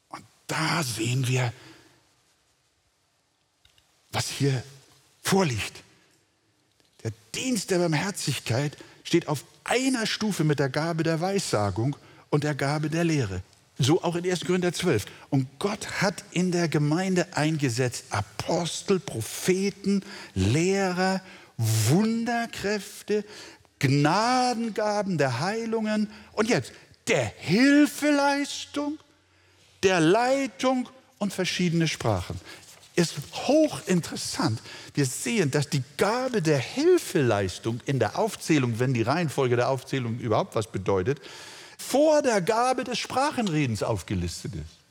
Und 0.09 0.23
da 0.47 0.83
sehen 0.83 1.27
wir, 1.27 1.51
was 4.11 4.29
hier 4.29 4.63
vorliegt. 5.21 5.83
Der 7.03 7.11
Dienst 7.33 7.71
der 7.71 7.79
Barmherzigkeit 7.79 8.77
steht 9.03 9.27
auf 9.27 9.43
einer 9.63 10.05
Stufe 10.05 10.43
mit 10.43 10.59
der 10.59 10.69
Gabe 10.69 11.03
der 11.03 11.21
Weissagung 11.21 11.95
und 12.29 12.43
der 12.43 12.55
Gabe 12.55 12.89
der 12.89 13.03
Lehre. 13.03 13.41
So 13.79 14.03
auch 14.03 14.15
in 14.15 14.29
1. 14.29 14.45
Korinther 14.45 14.71
12. 14.71 15.05
Und 15.29 15.47
Gott 15.59 16.01
hat 16.01 16.23
in 16.31 16.51
der 16.51 16.67
Gemeinde 16.67 17.35
eingesetzt 17.35 18.05
Apostel, 18.11 18.99
Propheten, 18.99 20.03
Lehrer, 20.35 21.21
Wunderkräfte, 21.57 23.25
Gnadengaben 23.79 25.17
der 25.17 25.39
Heilungen 25.39 26.09
und 26.33 26.49
jetzt 26.49 26.71
der 27.07 27.25
Hilfeleistung, 27.37 28.99
der 29.81 29.99
Leitung 29.99 30.87
und 31.17 31.33
verschiedene 31.33 31.87
Sprachen. 31.87 32.39
Ist 32.95 33.15
hochinteressant. 33.33 34.61
Wir 34.93 35.05
sehen, 35.05 35.49
dass 35.49 35.67
die 35.67 35.83
Gabe 35.97 36.41
der 36.41 36.59
Hilfeleistung 36.59 37.81
in 37.85 37.97
der 37.99 38.19
Aufzählung, 38.19 38.77
wenn 38.77 38.93
die 38.93 39.01
Reihenfolge 39.01 39.55
der 39.55 39.69
Aufzählung 39.69 40.19
überhaupt 40.19 40.55
was 40.55 40.67
bedeutet, 40.67 41.19
vor 41.77 42.21
der 42.21 42.41
Gabe 42.41 42.83
des 42.83 42.99
Sprachenredens 42.99 43.81
aufgelistet 43.81 44.53
ist. 44.55 44.82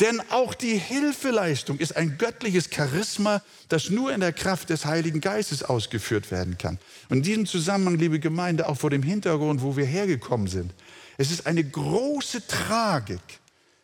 Denn 0.00 0.20
auch 0.30 0.54
die 0.54 0.76
Hilfeleistung 0.76 1.78
ist 1.78 1.96
ein 1.96 2.18
göttliches 2.18 2.68
Charisma, 2.68 3.42
das 3.68 3.90
nur 3.90 4.12
in 4.12 4.20
der 4.20 4.32
Kraft 4.32 4.70
des 4.70 4.86
Heiligen 4.86 5.20
Geistes 5.20 5.62
ausgeführt 5.62 6.32
werden 6.32 6.58
kann. 6.58 6.78
Und 7.08 7.18
in 7.18 7.22
diesem 7.22 7.46
Zusammenhang, 7.46 7.96
liebe 7.96 8.18
Gemeinde, 8.18 8.68
auch 8.68 8.76
vor 8.76 8.90
dem 8.90 9.04
Hintergrund, 9.04 9.62
wo 9.62 9.76
wir 9.76 9.84
hergekommen 9.84 10.48
sind, 10.48 10.74
es 11.16 11.30
ist 11.30 11.46
eine 11.46 11.62
große 11.62 12.44
Tragik, 12.48 13.20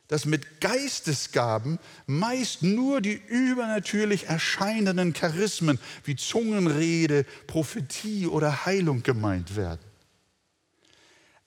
dass 0.08 0.24
mit 0.24 0.60
Geistesgaben 0.60 1.78
meist 2.06 2.64
nur 2.64 3.00
die 3.00 3.20
übernatürlich 3.28 4.26
erscheinenden 4.26 5.12
Charismen 5.12 5.78
wie 6.02 6.16
Zungenrede, 6.16 7.24
Prophetie 7.46 8.26
oder 8.26 8.66
Heilung 8.66 9.04
gemeint 9.04 9.54
werden. 9.54 9.78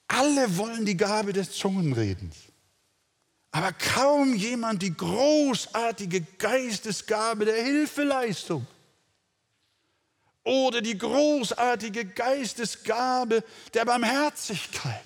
Alle 0.07 0.55
wollen 0.55 0.85
die 0.85 0.95
Gabe 0.95 1.33
des 1.33 1.51
Zungenredens 1.51 2.52
aber 3.53 3.71
kaum 3.71 4.33
jemand 4.33 4.81
die 4.81 4.97
großartige 4.97 6.21
Geistesgabe 6.39 7.45
der 7.45 7.63
Hilfeleistung 7.63 8.65
oder 10.43 10.81
die 10.81 10.97
großartige 10.97 12.05
Geistesgabe 12.05 13.43
der 13.75 13.85
Barmherzigkeit 13.85 15.05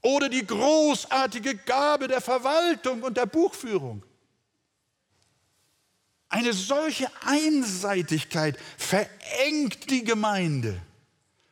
oder 0.00 0.30
die 0.30 0.46
großartige 0.46 1.56
Gabe 1.56 2.08
der 2.08 2.22
Verwaltung 2.22 3.02
und 3.02 3.18
der 3.18 3.26
Buchführung. 3.26 4.02
Eine 6.30 6.54
solche 6.54 7.10
Einseitigkeit 7.20 8.58
verengt 8.78 9.90
die 9.90 10.04
Gemeinde 10.04 10.80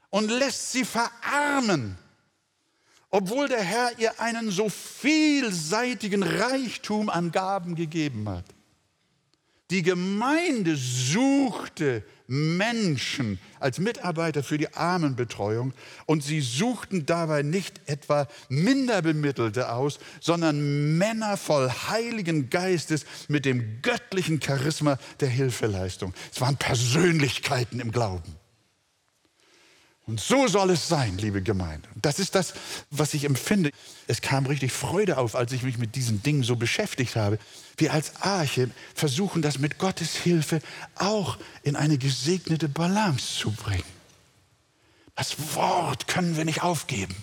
und 0.08 0.30
lässt 0.30 0.72
sie 0.72 0.86
verarmen 0.86 1.98
obwohl 3.14 3.46
der 3.46 3.62
Herr 3.62 3.96
ihr 4.00 4.20
einen 4.20 4.50
so 4.50 4.68
vielseitigen 4.68 6.24
Reichtum 6.24 7.08
an 7.08 7.30
Gaben 7.30 7.76
gegeben 7.76 8.28
hat. 8.28 8.44
Die 9.70 9.84
Gemeinde 9.84 10.74
suchte 10.74 12.02
Menschen 12.26 13.38
als 13.60 13.78
Mitarbeiter 13.78 14.42
für 14.42 14.58
die 14.58 14.74
Armenbetreuung 14.74 15.74
und 16.06 16.24
sie 16.24 16.40
suchten 16.40 17.06
dabei 17.06 17.42
nicht 17.42 17.82
etwa 17.86 18.26
Minderbemittelte 18.48 19.70
aus, 19.70 20.00
sondern 20.20 20.98
Männer 20.98 21.36
voll 21.36 21.70
Heiligen 21.70 22.50
Geistes 22.50 23.06
mit 23.28 23.44
dem 23.44 23.80
göttlichen 23.80 24.42
Charisma 24.42 24.98
der 25.20 25.28
Hilfeleistung. 25.28 26.14
Es 26.32 26.40
waren 26.40 26.56
Persönlichkeiten 26.56 27.78
im 27.78 27.92
Glauben. 27.92 28.43
Und 30.06 30.20
so 30.20 30.46
soll 30.48 30.70
es 30.70 30.86
sein, 30.86 31.16
liebe 31.16 31.40
Gemeinde. 31.40 31.88
Das 31.94 32.18
ist 32.18 32.34
das, 32.34 32.52
was 32.90 33.14
ich 33.14 33.24
empfinde. 33.24 33.70
Es 34.06 34.20
kam 34.20 34.44
richtig 34.44 34.70
Freude 34.72 35.16
auf, 35.16 35.34
als 35.34 35.52
ich 35.52 35.62
mich 35.62 35.78
mit 35.78 35.96
diesen 35.96 36.22
Dingen 36.22 36.42
so 36.42 36.56
beschäftigt 36.56 37.16
habe. 37.16 37.38
Wir 37.78 37.92
als 37.92 38.20
Arche 38.20 38.70
versuchen 38.94 39.40
das 39.40 39.58
mit 39.58 39.78
Gottes 39.78 40.14
Hilfe 40.14 40.60
auch 40.96 41.38
in 41.62 41.74
eine 41.74 41.96
gesegnete 41.96 42.68
Balance 42.68 43.38
zu 43.38 43.50
bringen. 43.50 43.82
Das 45.16 45.54
Wort 45.54 46.06
können 46.06 46.36
wir 46.36 46.44
nicht 46.44 46.62
aufgeben. 46.62 47.14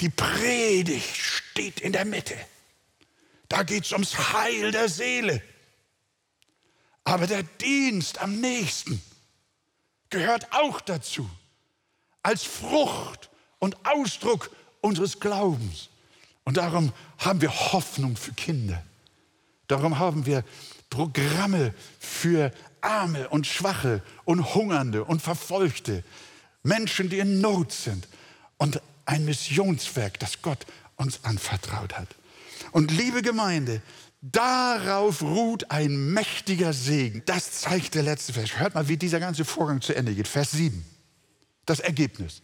Die 0.00 0.08
Predigt 0.08 1.16
steht 1.16 1.80
in 1.80 1.92
der 1.92 2.04
Mitte. 2.04 2.34
Da 3.48 3.62
geht 3.62 3.84
es 3.84 3.92
ums 3.92 4.32
Heil 4.32 4.72
der 4.72 4.88
Seele. 4.88 5.40
Aber 7.04 7.26
der 7.26 7.42
Dienst 7.42 8.18
am 8.18 8.40
nächsten, 8.40 9.00
gehört 10.10 10.52
auch 10.52 10.80
dazu. 10.80 11.28
Als 12.22 12.44
Frucht 12.44 13.30
und 13.58 13.76
Ausdruck 13.86 14.50
unseres 14.80 15.20
Glaubens. 15.20 15.88
Und 16.44 16.56
darum 16.56 16.92
haben 17.18 17.40
wir 17.40 17.52
Hoffnung 17.72 18.16
für 18.16 18.32
Kinder. 18.32 18.82
Darum 19.66 19.98
haben 19.98 20.24
wir 20.26 20.44
Programme 20.90 21.74
für 21.98 22.52
Arme 22.80 23.28
und 23.28 23.46
Schwache 23.46 24.02
und 24.24 24.54
Hungernde 24.54 25.04
und 25.04 25.20
Verfolgte. 25.20 26.04
Menschen, 26.62 27.10
die 27.10 27.18
in 27.18 27.40
Not 27.40 27.72
sind. 27.72 28.08
Und 28.56 28.80
ein 29.04 29.24
Missionswerk, 29.24 30.18
das 30.18 30.42
Gott 30.42 30.66
uns 30.96 31.24
anvertraut 31.24 31.96
hat. 31.96 32.08
Und 32.72 32.90
liebe 32.90 33.22
Gemeinde, 33.22 33.82
Darauf 34.20 35.22
ruht 35.22 35.70
ein 35.70 36.12
mächtiger 36.12 36.72
Segen. 36.72 37.22
Das 37.26 37.52
zeigt 37.52 37.94
der 37.94 38.02
letzte 38.02 38.32
Vers. 38.32 38.58
Hört 38.58 38.74
mal, 38.74 38.88
wie 38.88 38.96
dieser 38.96 39.20
ganze 39.20 39.44
Vorgang 39.44 39.80
zu 39.80 39.94
Ende 39.94 40.14
geht. 40.14 40.26
Vers 40.26 40.50
7. 40.52 40.84
Das 41.66 41.78
Ergebnis. 41.80 42.42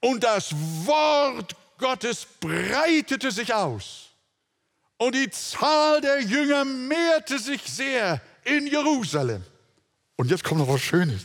Und 0.00 0.22
das 0.22 0.54
Wort 0.84 1.56
Gottes 1.78 2.26
breitete 2.38 3.32
sich 3.32 3.52
aus. 3.52 4.10
Und 4.96 5.16
die 5.16 5.28
Zahl 5.30 6.00
der 6.00 6.20
Jünger 6.20 6.64
mehrte 6.64 7.38
sich 7.40 7.62
sehr 7.62 8.20
in 8.44 8.68
Jerusalem. 8.68 9.42
Und 10.16 10.30
jetzt 10.30 10.44
kommt 10.44 10.60
noch 10.60 10.68
was 10.68 10.80
Schönes. 10.80 11.22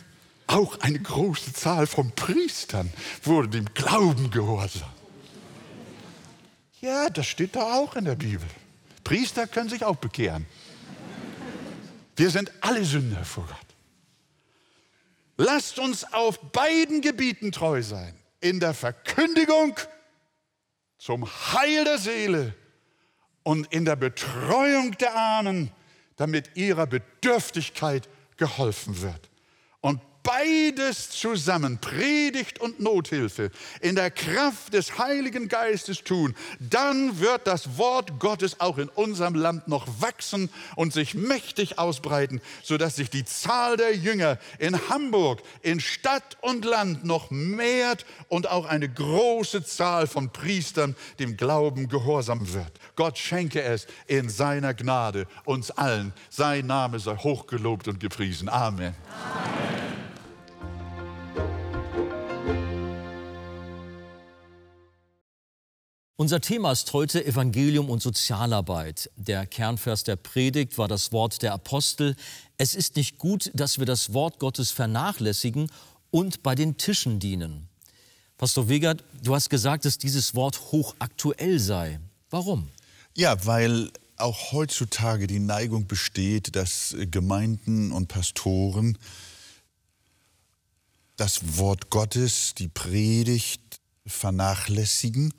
Auch 0.47 0.79
eine 0.79 0.99
große 0.99 1.53
Zahl 1.53 1.85
von 1.85 2.11
Priestern 2.11 2.91
wurde 3.21 3.49
dem 3.49 3.71
Glauben 3.75 4.31
gehorsam. 4.31 4.89
Ja, 6.81 7.09
das 7.09 7.27
steht 7.27 7.55
da 7.55 7.75
auch 7.75 7.95
in 7.95 8.05
der 8.05 8.15
Bibel. 8.15 8.47
Priester 9.07 9.47
können 9.47 9.69
sich 9.69 9.85
auch 9.85 9.95
bekehren. 9.95 10.45
Wir 12.17 12.29
sind 12.29 12.51
alle 12.59 12.83
Sünder 12.83 13.23
vor 13.23 13.45
Gott. 13.45 13.57
Lasst 15.37 15.79
uns 15.79 16.03
auf 16.13 16.51
beiden 16.51 16.99
Gebieten 16.99 17.53
treu 17.53 17.81
sein. 17.81 18.19
In 18.41 18.59
der 18.59 18.73
Verkündigung 18.73 19.77
zum 20.97 21.25
Heil 21.25 21.85
der 21.85 21.99
Seele 21.99 22.53
und 23.43 23.71
in 23.71 23.85
der 23.85 23.95
Betreuung 23.95 24.91
der 24.97 25.15
Armen, 25.15 25.71
damit 26.17 26.57
ihrer 26.57 26.85
Bedürftigkeit 26.85 28.09
geholfen 28.35 29.01
wird. 29.01 29.29
Beides 30.27 31.09
zusammen, 31.09 31.77
Predigt 31.77 32.59
und 32.59 32.81
Nothilfe, 32.81 33.49
in 33.79 33.95
der 33.95 34.11
Kraft 34.11 34.73
des 34.73 34.97
Heiligen 34.97 35.47
Geistes 35.47 36.03
tun, 36.03 36.35
dann 36.59 37.21
wird 37.21 37.47
das 37.47 37.77
Wort 37.77 38.19
Gottes 38.19 38.59
auch 38.59 38.77
in 38.77 38.89
unserem 38.89 39.35
Land 39.35 39.69
noch 39.69 39.87
wachsen 40.01 40.49
und 40.75 40.91
sich 40.91 41.13
mächtig 41.13 41.79
ausbreiten, 41.79 42.41
sodass 42.61 42.97
sich 42.97 43.09
die 43.09 43.23
Zahl 43.23 43.77
der 43.77 43.95
Jünger 43.95 44.37
in 44.59 44.89
Hamburg, 44.89 45.41
in 45.61 45.79
Stadt 45.79 46.35
und 46.41 46.65
Land 46.65 47.05
noch 47.05 47.31
mehrt 47.31 48.05
und 48.27 48.49
auch 48.49 48.65
eine 48.65 48.89
große 48.89 49.63
Zahl 49.63 50.07
von 50.07 50.33
Priestern 50.33 50.97
dem 51.19 51.37
Glauben 51.37 51.87
gehorsam 51.87 52.53
wird. 52.53 52.73
Gott 52.97 53.17
schenke 53.17 53.61
es 53.61 53.87
in 54.07 54.27
seiner 54.27 54.73
Gnade 54.73 55.25
uns 55.45 55.71
allen. 55.71 56.11
Sein 56.29 56.67
Name 56.67 56.99
sei 56.99 57.15
hochgelobt 57.15 57.87
und 57.87 58.01
gepriesen. 58.01 58.49
Amen. 58.49 58.93
Amen. 59.23 59.96
Unser 66.19 66.41
Thema 66.41 66.71
ist 66.71 66.93
heute 66.93 67.23
Evangelium 67.23 67.91
und 67.91 68.01
Sozialarbeit. 68.01 69.11
Der 69.17 69.45
Kernvers 69.45 70.03
der 70.03 70.15
Predigt 70.15 70.79
war 70.79 70.87
das 70.87 71.11
Wort 71.11 71.43
der 71.43 71.53
Apostel. 71.53 72.15
Es 72.57 72.73
ist 72.73 72.95
nicht 72.95 73.19
gut, 73.19 73.51
dass 73.53 73.77
wir 73.77 73.85
das 73.85 74.13
Wort 74.13 74.39
Gottes 74.39 74.71
vernachlässigen 74.71 75.69
und 76.09 76.41
bei 76.41 76.55
den 76.55 76.75
Tischen 76.77 77.19
dienen. 77.19 77.69
Pastor 78.35 78.67
Wegert, 78.67 79.03
du 79.21 79.35
hast 79.35 79.51
gesagt, 79.51 79.85
dass 79.85 79.99
dieses 79.99 80.33
Wort 80.33 80.59
hochaktuell 80.71 81.59
sei. 81.59 81.99
Warum? 82.31 82.67
Ja, 83.13 83.45
weil 83.45 83.91
auch 84.15 84.53
heutzutage 84.53 85.27
die 85.27 85.37
Neigung 85.37 85.85
besteht, 85.85 86.55
dass 86.55 86.95
Gemeinden 87.11 87.91
und 87.91 88.07
Pastoren 88.07 88.97
das 91.15 91.59
Wort 91.59 91.91
Gottes, 91.91 92.55
die 92.55 92.69
Predigt 92.69 93.61
vernachlässigen 94.07 95.31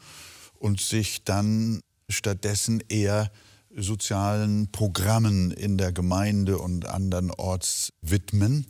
und 0.59 0.81
sich 0.81 1.25
dann 1.25 1.81
stattdessen 2.09 2.83
eher 2.89 3.31
sozialen 3.75 4.71
Programmen 4.73 5.51
in 5.51 5.79
der 5.79 5.93
Gemeinde 5.93 6.59
und 6.59 6.87
andernorts 6.87 7.93
widmen. 8.01 8.67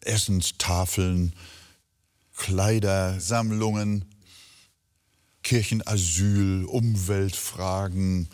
Essenstafeln, 0.00 1.32
Kleidersammlungen, 2.36 4.04
Kirchenasyl, 5.42 6.64
Umweltfragen 6.64 8.28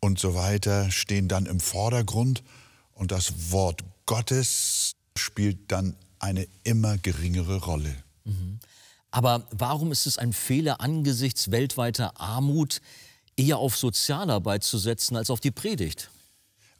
und 0.00 0.18
so 0.18 0.34
weiter 0.34 0.90
stehen 0.90 1.28
dann 1.28 1.46
im 1.46 1.60
Vordergrund 1.60 2.42
und 2.92 3.12
das 3.12 3.52
Wort 3.52 3.82
Gottes 4.06 4.92
spielt 5.16 5.70
dann 5.70 5.96
eine 6.18 6.46
immer 6.62 6.98
geringere 6.98 7.56
Rolle. 7.56 7.94
Mhm. 8.24 8.58
Aber 9.14 9.46
warum 9.52 9.92
ist 9.92 10.06
es 10.06 10.18
ein 10.18 10.32
Fehler 10.32 10.80
angesichts 10.80 11.52
weltweiter 11.52 12.20
Armut, 12.20 12.80
eher 13.36 13.58
auf 13.58 13.76
Sozialarbeit 13.76 14.64
zu 14.64 14.76
setzen 14.76 15.14
als 15.14 15.30
auf 15.30 15.38
die 15.38 15.52
Predigt? 15.52 16.10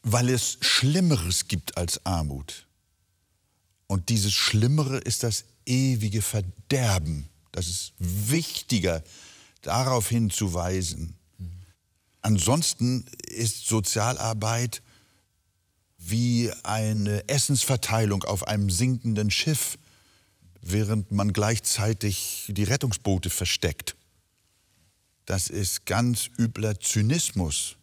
Weil 0.03 0.29
es 0.29 0.59
Schlimmeres 0.61 1.47
gibt 1.47 1.77
als 1.77 2.05
Armut. 2.05 2.67
Und 3.87 4.09
dieses 4.09 4.33
Schlimmere 4.33 4.99
ist 4.99 5.23
das 5.23 5.45
ewige 5.65 6.23
Verderben. 6.23 7.29
Das 7.53 7.69
ist 7.69 7.93
wichtiger, 8.01 9.05
darauf 9.63 10.09
hinzuweisen. 10.09 11.15
Ansonsten 12.21 13.05
ist 13.29 13.69
Sozialarbeit 13.69 14.83
wie 15.99 16.51
eine 16.65 17.29
Essensverteilung 17.29 18.25
auf 18.25 18.49
einem 18.49 18.71
sinkenden 18.71 19.31
Schiff 19.31 19.79
während 20.67 21.13
man 21.13 21.33
gleichzeitig 21.33 22.47
die 22.49 22.65
Rettungsboote 22.65 23.29
versteckt. 23.29 23.97
Das 25.27 25.49
ist 25.49 25.85
ganz 25.87 26.31
übler 26.39 26.81
Zynismus. 26.81 27.77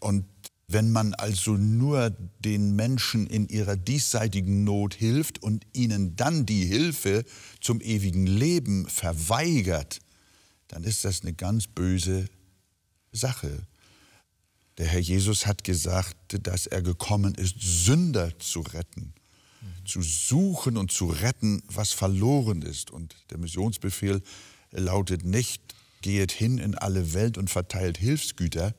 Und 0.00 0.24
wenn 0.68 0.90
man 0.90 1.14
also 1.14 1.52
nur 1.52 2.10
den 2.40 2.76
Menschen 2.76 3.26
in 3.26 3.48
ihrer 3.48 3.76
diesseitigen 3.76 4.64
Not 4.64 4.94
hilft 4.94 5.42
und 5.42 5.66
ihnen 5.72 6.14
dann 6.16 6.46
die 6.46 6.64
Hilfe 6.64 7.24
zum 7.60 7.80
ewigen 7.80 8.26
Leben 8.26 8.86
verweigert, 8.86 10.00
dann 10.68 10.84
ist 10.84 11.04
das 11.04 11.22
eine 11.22 11.32
ganz 11.32 11.66
böse 11.66 12.26
Sache. 13.12 13.66
Der 14.76 14.86
Herr 14.86 15.00
Jesus 15.00 15.46
hat 15.46 15.64
gesagt, 15.64 16.46
dass 16.46 16.66
er 16.66 16.82
gekommen 16.82 17.34
ist, 17.34 17.56
Sünder 17.58 18.38
zu 18.38 18.60
retten 18.60 19.14
zu 19.88 20.02
suchen 20.02 20.76
und 20.76 20.92
zu 20.92 21.06
retten, 21.06 21.62
was 21.68 21.92
verloren 21.92 22.62
ist. 22.62 22.90
Und 22.90 23.16
der 23.30 23.38
Missionsbefehl 23.38 24.22
lautet 24.70 25.24
nicht, 25.24 25.62
geht 26.02 26.30
hin 26.30 26.58
in 26.58 26.74
alle 26.76 27.14
Welt 27.14 27.38
und 27.38 27.50
verteilt 27.50 27.98
Hilfsgüter, 27.98 28.74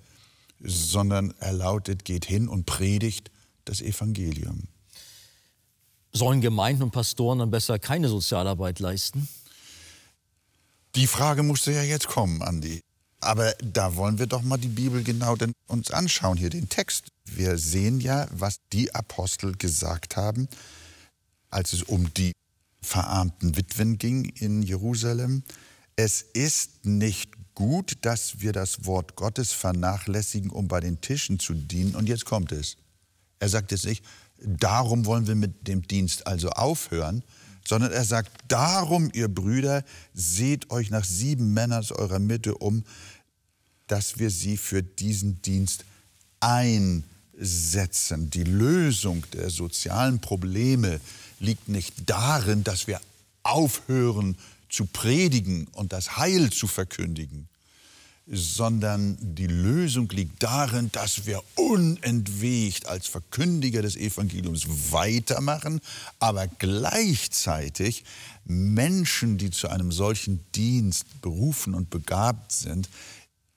sondern 0.62 1.34
er 1.40 1.54
lautet, 1.54 2.06
geht 2.06 2.26
hin 2.26 2.48
und 2.48 2.66
predigt 2.66 3.32
das 3.66 3.82
Evangelium. 3.82 4.64
Sollen 6.12 6.42
Gemeinden 6.42 6.84
und 6.84 6.92
Pastoren 6.92 7.40
dann 7.40 7.52
besser 7.52 7.78
keine 7.80 8.10
Sozialarbeit 8.10 8.80
leisten? 8.80 9.28
Die 10.96 11.08
Frage 11.08 11.44
musste 11.44 11.72
ja 11.72 11.84
jetzt 11.84 12.08
kommen, 12.08 12.42
Andi. 12.42 12.82
Aber 13.22 13.54
da 13.62 13.96
wollen 13.96 14.18
wir 14.18 14.28
doch 14.28 14.42
mal 14.42 14.58
die 14.58 14.70
Bibel 14.70 15.04
genau 15.04 15.36
uns 15.68 15.92
anschauen, 15.92 16.38
hier 16.38 16.50
den 16.50 16.70
Text. 16.70 17.10
Wir 17.26 17.58
sehen 17.58 18.00
ja, 18.00 18.28
was 18.32 18.60
die 18.72 18.96
Apostel 18.96 19.56
gesagt 19.56 20.16
haben 20.16 20.48
als 21.50 21.74
es 21.74 21.84
um 21.84 22.14
die 22.14 22.32
verarmten 22.82 23.56
Witwen 23.58 23.98
ging 23.98 24.26
in 24.26 24.62
Jerusalem. 24.62 25.44
Es 25.96 26.22
ist 26.22 26.86
nicht 26.86 27.32
gut, 27.56 27.98
dass 28.02 28.40
wir 28.40 28.54
das 28.54 28.86
Wort 28.86 29.16
Gottes 29.16 29.52
vernachlässigen, 29.52 30.50
um 30.50 30.68
bei 30.68 30.80
den 30.80 31.02
Tischen 31.02 31.40
zu 31.40 31.54
dienen. 31.54 31.96
Und 31.96 32.08
jetzt 32.08 32.26
kommt 32.26 32.52
es. 32.52 32.78
Er 33.40 33.50
sagt 33.50 33.72
jetzt 33.72 33.86
nicht, 33.86 34.04
darum 34.38 35.06
wollen 35.06 35.28
wir 35.28 35.36
mit 35.36 35.68
dem 35.68 35.82
Dienst 35.82 36.26
also 36.26 36.50
aufhören, 36.52 37.24
sondern 37.68 37.92
er 37.92 38.06
sagt, 38.06 38.32
darum, 38.48 39.12
ihr 39.14 39.28
Brüder, 39.28 39.84
seht 40.14 40.72
euch 40.72 40.90
nach 40.90 41.04
sieben 41.04 41.54
Männern 41.54 41.80
aus 41.80 41.92
eurer 41.92 42.20
Mitte 42.20 42.56
um, 42.56 42.84
dass 43.88 44.20
wir 44.20 44.30
sie 44.30 44.58
für 44.58 44.82
diesen 44.82 45.42
Dienst 45.42 45.86
einsetzen. 46.40 48.30
Die 48.30 48.44
Lösung 48.44 49.26
der 49.34 49.50
sozialen 49.50 50.20
Probleme, 50.20 51.00
liegt 51.40 51.70
nicht 51.70 51.94
darin, 52.06 52.64
dass 52.64 52.88
wir 52.88 53.00
aufhören 53.44 54.38
zu 54.70 54.86
predigen 54.86 55.68
und 55.74 55.94
das 55.94 56.18
Heil 56.18 56.52
zu 56.52 56.68
verkündigen, 56.68 57.48
sondern 58.32 59.18
die 59.20 59.48
Lösung 59.48 60.08
liegt 60.10 60.44
darin, 60.44 60.92
dass 60.92 61.26
wir 61.26 61.42
unentwegt 61.56 62.86
als 62.86 63.08
Verkündiger 63.08 63.82
des 63.82 63.96
Evangeliums 63.96 64.92
weitermachen, 64.92 65.82
aber 66.20 66.48
gleichzeitig 66.48 68.04
Menschen, 68.46 69.40
die 69.40 69.50
zu 69.50 69.68
einem 69.68 69.92
solchen 69.92 70.46
Dienst 70.54 71.22
berufen 71.22 71.74
und 71.74 71.90
begabt 71.90 72.52
sind, 72.52 72.90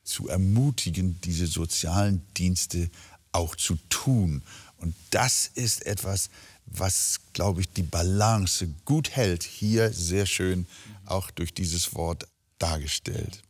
zu 0.05 0.29
ermutigen, 0.29 1.21
diese 1.23 1.47
sozialen 1.47 2.23
Dienste 2.37 2.91
auch 3.31 3.55
zu 3.57 3.77
tun. 3.89 4.43
Und 4.79 4.95
das 5.11 5.51
ist 5.55 5.87
etwas, 5.87 6.31
was, 6.67 7.21
glaube 7.33 7.61
ich, 7.61 7.69
die 7.69 7.83
Balance 7.83 8.69
gut 8.85 9.11
hält, 9.11 9.43
hier 9.43 9.93
sehr 9.93 10.27
schön 10.27 10.67
auch 11.07 11.31
durch 11.31 11.53
dieses 11.53 11.95
Wort 11.95 12.27
dargestellt. 12.59 13.43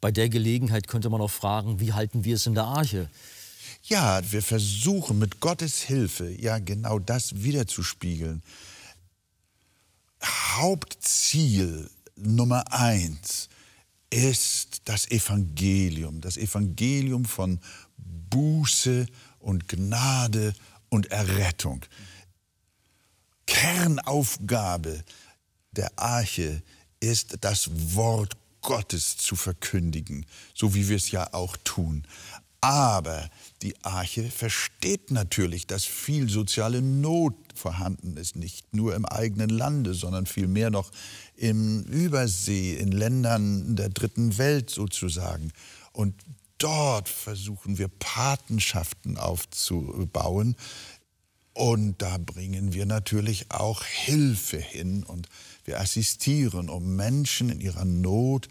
Bei 0.00 0.10
der 0.10 0.28
Gelegenheit 0.28 0.86
könnte 0.86 1.10
man 1.10 1.20
auch 1.20 1.30
fragen, 1.30 1.80
wie 1.80 1.92
halten 1.92 2.24
wir 2.24 2.36
es 2.36 2.46
in 2.46 2.54
der 2.54 2.64
Arche? 2.64 3.10
Ja, 3.84 4.20
wir 4.30 4.42
versuchen 4.42 5.18
mit 5.18 5.40
Gottes 5.40 5.82
Hilfe 5.82 6.30
ja 6.30 6.58
genau 6.58 6.98
das 6.98 7.42
wiederzuspiegeln. 7.42 8.42
Hauptziel 10.22 11.88
Nummer 12.16 12.72
eins 12.72 13.48
ist 14.10 14.82
das 14.84 15.10
Evangelium, 15.10 16.20
das 16.20 16.36
Evangelium 16.36 17.24
von 17.24 17.60
Buße 18.30 19.06
und 19.38 19.68
Gnade 19.68 20.54
und 20.88 21.10
Errettung. 21.10 21.84
Kernaufgabe 23.48 25.02
der 25.72 25.90
Arche 25.96 26.62
ist, 27.00 27.38
das 27.40 27.70
Wort 27.94 28.36
Gottes 28.60 29.16
zu 29.16 29.36
verkündigen, 29.36 30.26
so 30.54 30.74
wie 30.74 30.88
wir 30.88 30.96
es 30.96 31.10
ja 31.10 31.32
auch 31.32 31.56
tun. 31.64 32.06
Aber 32.60 33.30
die 33.62 33.74
Arche 33.84 34.30
versteht 34.30 35.10
natürlich, 35.10 35.66
dass 35.66 35.84
viel 35.84 36.28
soziale 36.28 36.82
Not 36.82 37.34
vorhanden 37.54 38.16
ist, 38.18 38.36
nicht 38.36 38.74
nur 38.74 38.94
im 38.94 39.06
eigenen 39.06 39.48
Lande, 39.48 39.94
sondern 39.94 40.26
vielmehr 40.26 40.70
noch 40.70 40.90
im 41.34 41.84
Übersee, 41.84 42.74
in 42.74 42.92
Ländern 42.92 43.76
der 43.76 43.88
dritten 43.88 44.36
Welt 44.36 44.68
sozusagen. 44.68 45.52
Und 45.92 46.14
dort 46.58 47.08
versuchen 47.08 47.78
wir 47.78 47.88
Patenschaften 47.88 49.16
aufzubauen, 49.16 50.56
Und 51.58 52.02
da 52.02 52.18
bringen 52.18 52.72
wir 52.72 52.86
natürlich 52.86 53.50
auch 53.50 53.82
Hilfe 53.82 54.58
hin 54.58 55.02
und 55.02 55.28
wir 55.64 55.80
assistieren, 55.80 56.68
um 56.68 56.94
Menschen 56.94 57.50
in 57.50 57.60
ihrer 57.60 57.84
Not 57.84 58.48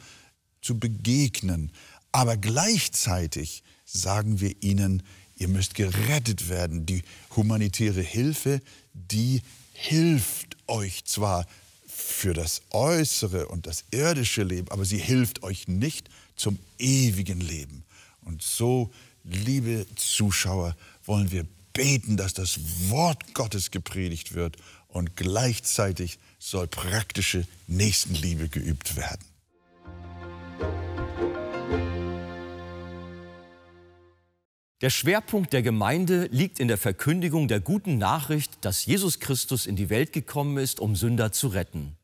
zu 0.62 0.78
begegnen. 0.78 1.72
Aber 2.12 2.36
gleichzeitig 2.36 3.64
sagen 3.86 4.42
wir 4.42 4.62
ihnen, 4.62 5.04
ihr 5.38 5.48
müsst 5.48 5.74
gerettet 5.76 6.50
werden. 6.50 6.86
Die 6.86 7.02
humanitäre 7.34 8.02
Hilfe, 8.02 8.62
die 8.94 9.42
hilft 9.72 10.58
euch 10.68 11.06
zwar 11.06 11.46
für 11.88 12.34
das 12.34 12.62
äußere 12.72 13.48
und 13.48 13.68
das 13.68 13.86
irdische 13.92 14.44
Leben, 14.44 14.70
aber 14.70 14.84
sie 14.84 15.00
hilft 15.00 15.44
euch 15.44 15.70
nicht 15.70 16.10
zum 16.36 16.60
ewigen 16.78 17.40
Leben. 17.40 17.86
Und 18.26 18.42
so, 18.42 18.92
liebe 19.24 19.86
Zuschauer, 19.96 20.76
wollen 21.06 21.32
wir 21.32 21.48
beten, 21.78 22.18
dass 22.18 22.34
das 22.34 22.60
Wort 22.90 23.36
Gottes 23.36 23.70
gepredigt 23.70 24.34
wird 24.34 24.58
und 24.88 25.16
gleichzeitig 25.16 26.18
soll 26.40 26.68
praktische 26.68 27.48
Nächstenliebe 27.68 28.50
geübt 28.50 28.98
werden. 28.98 29.24
Der 34.82 34.90
Schwerpunkt 34.90 35.54
der 35.54 35.64
Gemeinde 35.64 36.28
liegt 36.32 36.60
in 36.60 36.68
der 36.68 36.78
Verkündigung 36.78 37.48
der 37.48 37.60
guten 37.60 37.98
Nachricht, 37.98 38.54
dass 38.62 38.86
Jesus 38.86 39.20
Christus 39.20 39.66
in 39.66 39.76
die 39.76 39.90
Welt 39.90 40.14
gekommen 40.14 40.58
ist, 40.58 40.80
um 40.80 40.96
Sünder 40.96 41.32
zu 41.32 41.48
retten. 41.48 41.97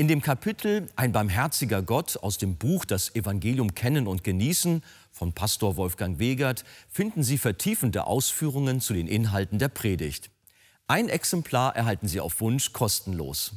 In 0.00 0.06
dem 0.06 0.22
Kapitel 0.22 0.86
Ein 0.94 1.10
barmherziger 1.10 1.82
Gott 1.82 2.18
aus 2.18 2.38
dem 2.38 2.56
Buch 2.56 2.84
Das 2.84 3.16
Evangelium 3.16 3.74
kennen 3.74 4.06
und 4.06 4.22
genießen 4.22 4.84
von 5.10 5.32
Pastor 5.32 5.76
Wolfgang 5.76 6.20
Wegert 6.20 6.64
finden 6.88 7.24
Sie 7.24 7.36
vertiefende 7.36 8.06
Ausführungen 8.06 8.80
zu 8.80 8.94
den 8.94 9.08
Inhalten 9.08 9.58
der 9.58 9.66
Predigt. 9.66 10.30
Ein 10.86 11.08
Exemplar 11.08 11.74
erhalten 11.74 12.06
Sie 12.06 12.20
auf 12.20 12.40
Wunsch 12.40 12.72
kostenlos. 12.72 13.54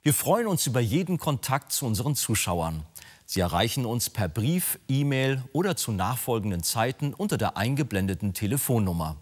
Wir 0.00 0.14
freuen 0.14 0.46
uns 0.46 0.66
über 0.66 0.80
jeden 0.80 1.18
Kontakt 1.18 1.72
zu 1.72 1.84
unseren 1.84 2.16
Zuschauern. 2.16 2.86
Sie 3.26 3.40
erreichen 3.40 3.84
uns 3.84 4.08
per 4.08 4.30
Brief, 4.30 4.78
E-Mail 4.88 5.42
oder 5.52 5.76
zu 5.76 5.92
nachfolgenden 5.92 6.62
Zeiten 6.62 7.12
unter 7.12 7.36
der 7.36 7.58
eingeblendeten 7.58 8.32
Telefonnummer. 8.32 9.18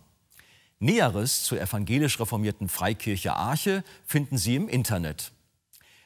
Näheres 0.78 1.42
zur 1.42 1.60
evangelisch 1.60 2.20
reformierten 2.20 2.68
Freikirche 2.68 3.34
Arche 3.34 3.82
finden 4.06 4.38
Sie 4.38 4.54
im 4.54 4.68
Internet. 4.68 5.32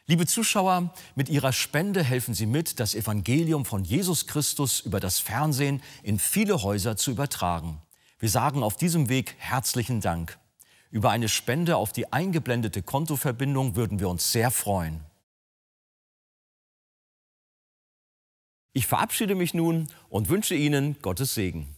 Liebe 0.06 0.26
Zuschauer, 0.26 0.92
mit 1.14 1.30
Ihrer 1.30 1.54
Spende 1.54 2.04
helfen 2.04 2.34
Sie 2.34 2.44
mit, 2.44 2.78
das 2.78 2.94
Evangelium 2.94 3.64
von 3.64 3.84
Jesus 3.84 4.26
Christus 4.26 4.80
über 4.80 5.00
das 5.00 5.18
Fernsehen 5.18 5.82
in 6.02 6.18
viele 6.18 6.62
Häuser 6.62 6.98
zu 6.98 7.10
übertragen. 7.10 7.80
Wir 8.18 8.28
sagen 8.28 8.62
auf 8.62 8.76
diesem 8.76 9.08
Weg 9.08 9.34
herzlichen 9.38 10.02
Dank. 10.02 10.38
Über 10.90 11.10
eine 11.10 11.30
Spende 11.30 11.78
auf 11.78 11.90
die 11.90 12.12
eingeblendete 12.12 12.82
Kontoverbindung 12.82 13.76
würden 13.76 13.98
wir 13.98 14.10
uns 14.10 14.30
sehr 14.30 14.50
freuen. 14.50 15.00
Ich 18.74 18.86
verabschiede 18.86 19.34
mich 19.34 19.54
nun 19.54 19.88
und 20.10 20.28
wünsche 20.28 20.54
Ihnen 20.54 20.96
Gottes 21.00 21.34
Segen. 21.34 21.73